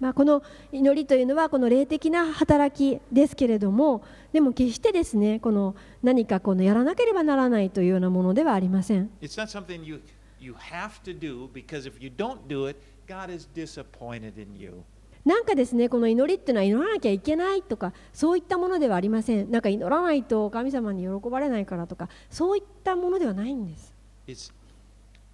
[0.01, 0.43] まあ、この
[0.73, 4.03] 祈りというのはこの霊的な働きですけれども
[4.33, 10.01] でも決してですねこの何かこのやらなければならないというようなものではありません It's not something you,
[10.41, 14.83] you have to do because if you don't do it, God is disappointed in you.
[15.23, 23.95] なんかですねこの祈りっていうのは祈らなきゃいけないとかそういったものではありませんなんか祈らないと神様に喜ばれないからとかそういったものではないんです
[24.27, 24.51] It's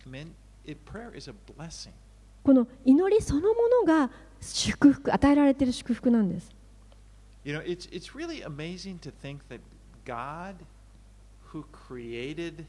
[0.08, 0.30] meant,
[2.42, 4.10] この祈りそのものが
[4.40, 6.54] 祝福与えられている祝福なんです
[7.44, 9.60] You know, it's, it's really amazing to think that
[10.04, 10.56] God,
[11.52, 12.66] who created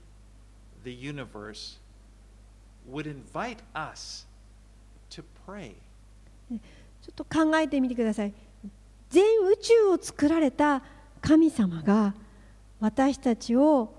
[0.84, 1.80] the universe,
[2.88, 4.28] would invite us
[5.10, 5.74] to pray.
[6.50, 8.34] ちょっと考えてみてください
[9.10, 10.82] 全宇宙を作られた
[11.22, 12.14] 神様が
[12.80, 13.93] 私たちを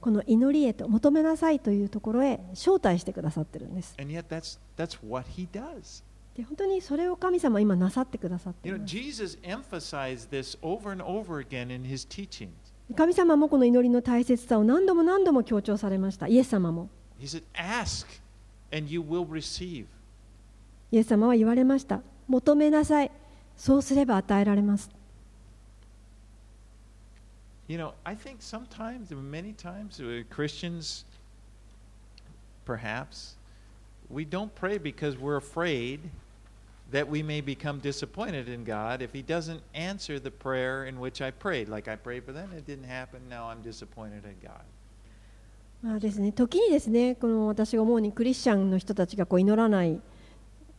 [0.00, 3.94] この祈りへと求めなさいというところへ招待してくださってるんです。
[3.96, 6.04] That's, that's.
[6.36, 8.94] で本当にそれを神様は今なさってくださっています.
[12.96, 16.28] 神様もこの祈りの大切さを何度も何度も強調されました。
[16.28, 16.88] イエス様も。
[17.20, 18.06] Said, Ask.
[20.92, 22.00] イエス様は言われました。
[22.28, 23.10] 求めなさい。
[23.56, 24.88] そうすれば与えられます
[27.67, 31.05] You know, I think sometimes, many times, uh, Christians,
[32.65, 33.35] perhaps,
[34.09, 36.01] we don't pray because we're afraid
[36.91, 41.21] that we may become disappointed in God if He doesn't answer the prayer in which
[41.21, 41.69] I prayed.
[41.69, 44.63] Like I prayed for them, it didn't happen, now I'm disappointed in God.
[45.81, 49.99] まあですね、時にですねこの私が思うにクリスチャンの人たちがこう祈らない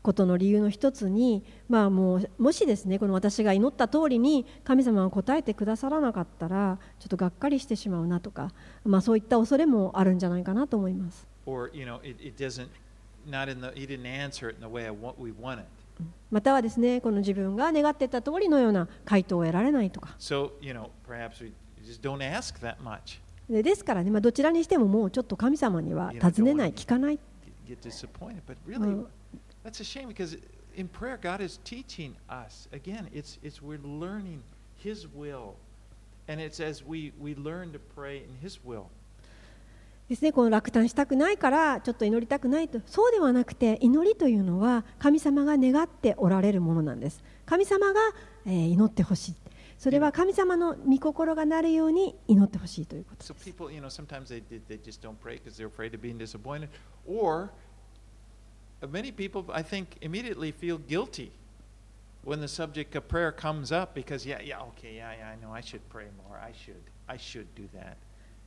[0.02, 8.52] ことの理由の一つに、まあ、もうもしですねこの私が祈った通りに神様が答えてくださらなかったらちょっとがっかりしてしまうなとか、
[8.86, 11.28] まあ、そういった恐れもあるんじゃないかなと思います。
[11.45, 12.68] Or, you know, it, it doesn't,
[13.28, 15.66] not in the, He didn't answer it in the way I want, we want it.
[16.32, 21.52] またはですねこの自分が願っていた通りのような回答を得られないとか So, you know, perhaps we
[21.84, 23.20] just don't ask that much.
[23.50, 27.20] でですからね、まあ、どちらにしてももうちょっと神様には尋ねない聞かない
[27.68, 28.41] Get disappointed.
[28.47, 29.08] But really, Well-
[29.64, 30.38] that's a shame because
[30.76, 32.68] in prayer, God is teaching us.
[32.72, 34.41] Again, it's, it's we're learning
[34.78, 35.55] His will.
[36.28, 38.89] And it's as we, we learn to pray in His will.
[40.07, 47.99] ですねこの落胆したくないからちょっと祈りたくないとそうではなくて祈りというのは神様が願っておられるものなんです神様が、
[48.47, 49.36] えー祈ってほしい
[49.78, 56.01] それは神様の御心がなるように祈ってほしいということ So people, you know, sometimes they, they, they just don't pray because they're afraid of
[56.01, 56.70] being disappointed.
[57.07, 57.51] Or
[58.88, 61.32] many people, I think, immediately feel guilty
[62.24, 65.54] when the subject of prayer comes up because, yeah, yeah, okay, yeah, yeah, I know
[65.54, 66.38] I should pray more.
[66.38, 67.98] I should, I should do that.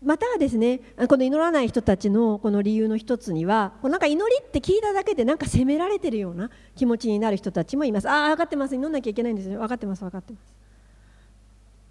[0.05, 10.53] またはですねこの祈らない人たちのこの理由の一つにはなんか祈りって聞いただけでなんか責められてるような気持ちになる人たちもいますああ分かってます祈んなきゃいけないんですよ分かってます分かってます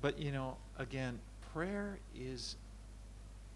[0.01, 1.19] But you know, again,
[1.53, 2.57] prayer is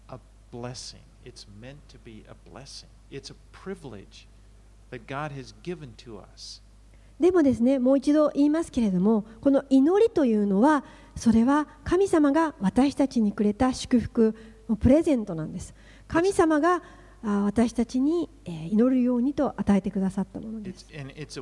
[0.08, 0.18] a
[0.52, 1.02] blessing.
[1.24, 2.88] It's meant to be a blessing.
[3.10, 4.26] It's a privilege
[4.90, 6.62] that God has given to us.
[7.18, 10.84] でもですねもう一度言いますけれどもこの祈りというのは
[11.16, 14.36] それは神様が私たちにくれた祝福
[14.68, 15.74] のプレゼントなんです
[16.08, 16.82] 神様が
[17.24, 21.40] あ私たちにえー祈るようにと与えてくださったものです it's.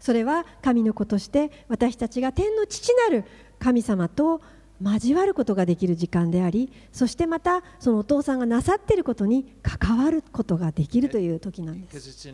[0.00, 3.24] それは神の子として私たちが天の父なる
[3.58, 4.40] 神様と
[4.82, 12.28] 交わることができる時間でありそしてまたそのお父さんがなさっていることに関わることができるという時なんです.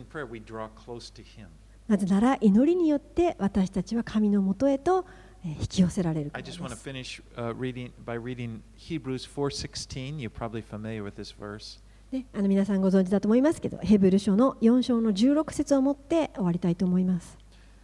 [1.87, 5.05] なぜなら祈りによって私たちは神のもとへと
[5.43, 10.19] えー引き寄せられるからです finish uh, reading by reading Hebrews 4:16.
[10.19, 11.79] You're probably familiar with this verse.
[12.11, 17.37] ね、あの皆さんご存知だと思いますけどヘブル書の4章の16節をもって終わりたいと思います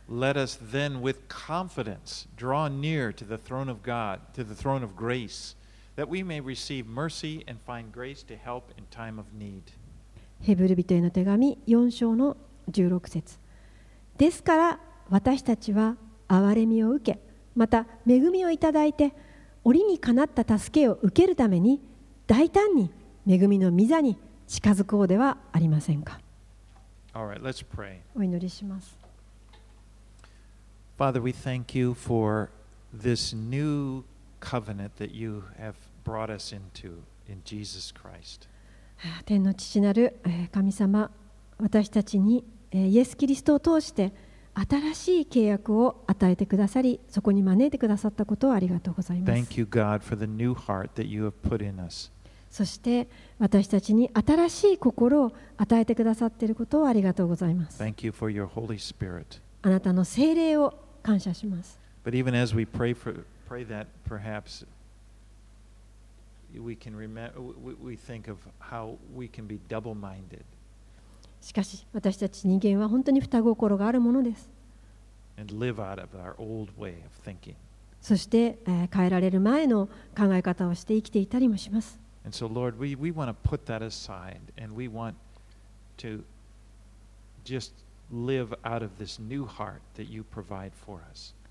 [0.07, 4.83] Let us then with confidence draw near to the throne of God, to the throne
[4.83, 5.55] of grace,
[5.95, 9.63] that we may receive mercy and find grace to help in time of need.
[10.41, 12.37] ヘブル人への手紙4章の
[12.69, 13.39] 16節
[14.17, 14.79] ですから
[15.09, 15.95] 私たちは
[16.27, 17.19] 憐れみを受け
[17.55, 19.13] また恵みをいただいて
[19.63, 21.81] 折にかなった助けを受けるために
[22.27, 22.91] 大胆に
[23.27, 26.19] 恵みの御座に近づこうではありませんか
[27.13, 27.99] right.
[28.13, 29.04] お祈りします
[30.97, 32.49] Father, we thank you for
[32.93, 34.03] this new
[34.39, 35.75] covenant that you have
[36.05, 38.47] brought us into in Jesus Christ.
[39.25, 41.11] 天の父なるえー神様
[41.59, 44.13] 私たちにえーイエス・キリストを通して
[44.53, 52.09] 新しい契約を与えてくださりそこに招いてくださったことをありがとうございます Thank you, God, for the new heart that you have put in us.
[52.49, 59.41] そして私たちに新しい心を与えてくださっていることをありがとうございます Thank you for your Holy Spirit.
[59.61, 60.73] あなたの聖霊を
[61.05, 64.65] 感謝します But even as we pray for pray that, perhaps
[66.53, 67.39] we can remember.
[67.83, 70.41] We, think of how we can be double-minded
[71.41, 74.49] しかし私たち人間は本当に双心があるものです
[75.37, 77.53] and live out of our old way of thinking.
[78.01, 79.87] そして、えー変えられる前の
[80.17, 85.13] 考え方をして生きていたりもします And so, Lord, we, we want to put that aside and we want
[85.97, 86.23] to
[87.43, 87.73] just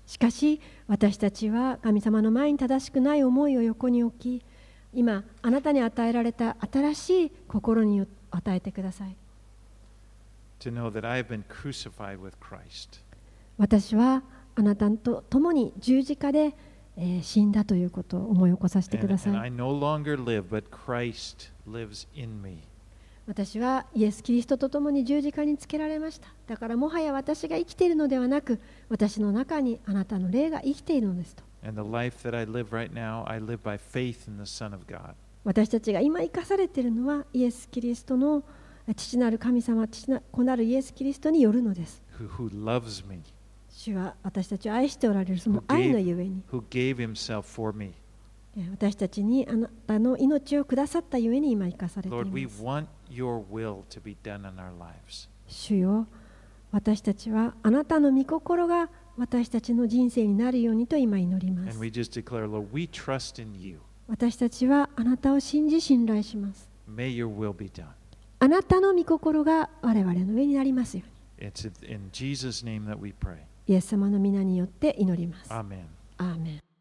[0.05, 4.45] しかし私たちは神様の前に正しくない思いを横に置き
[4.93, 9.15] 今あなたに与えられた新しい心に与えてください。
[13.57, 14.23] 私は
[14.55, 16.55] あなたと共に十字架で、
[16.95, 19.33] えー、死んだということを思い起こさせてください、
[23.27, 26.27] 私はイエス・キリストと共に十字架につけられました。
[26.47, 31.43] だからもはや私が生きているのではなく私の中にあなたの霊が生きているのですと。
[31.67, 34.85] And the life that I live right now, I live by faith in the Son of
[34.87, 35.15] God.
[35.43, 38.43] 私たちが今生かされているのはイエス・キリストの
[38.95, 42.03] 父なる神様父な子なるイエス・キリストによるのです。
[42.19, 43.21] Who, who loves me,
[43.69, 46.43] 主は私たちを愛しておられるその愛のゆえに。
[46.51, 47.87] who gave himself for me.
[48.57, 52.85] えー私たちにあなたの命をくださったゆえに今生かされてい Lord, we ます want
[55.47, 56.07] 主よ
[56.71, 61.79] 私たちはあなたの御心が私たちの人生になるようにと今祈ります。
[61.79, 63.77] Declare, Lord,
[64.07, 66.69] 私たちはあなたを信じ信頼します。
[68.39, 71.03] あなたの御心が我々の上になりますよ
[71.39, 71.51] うに。
[73.67, 75.53] イエス様の皆によって祈ります。
[75.53, 75.87] アーメン。
[76.17, 76.74] アーメン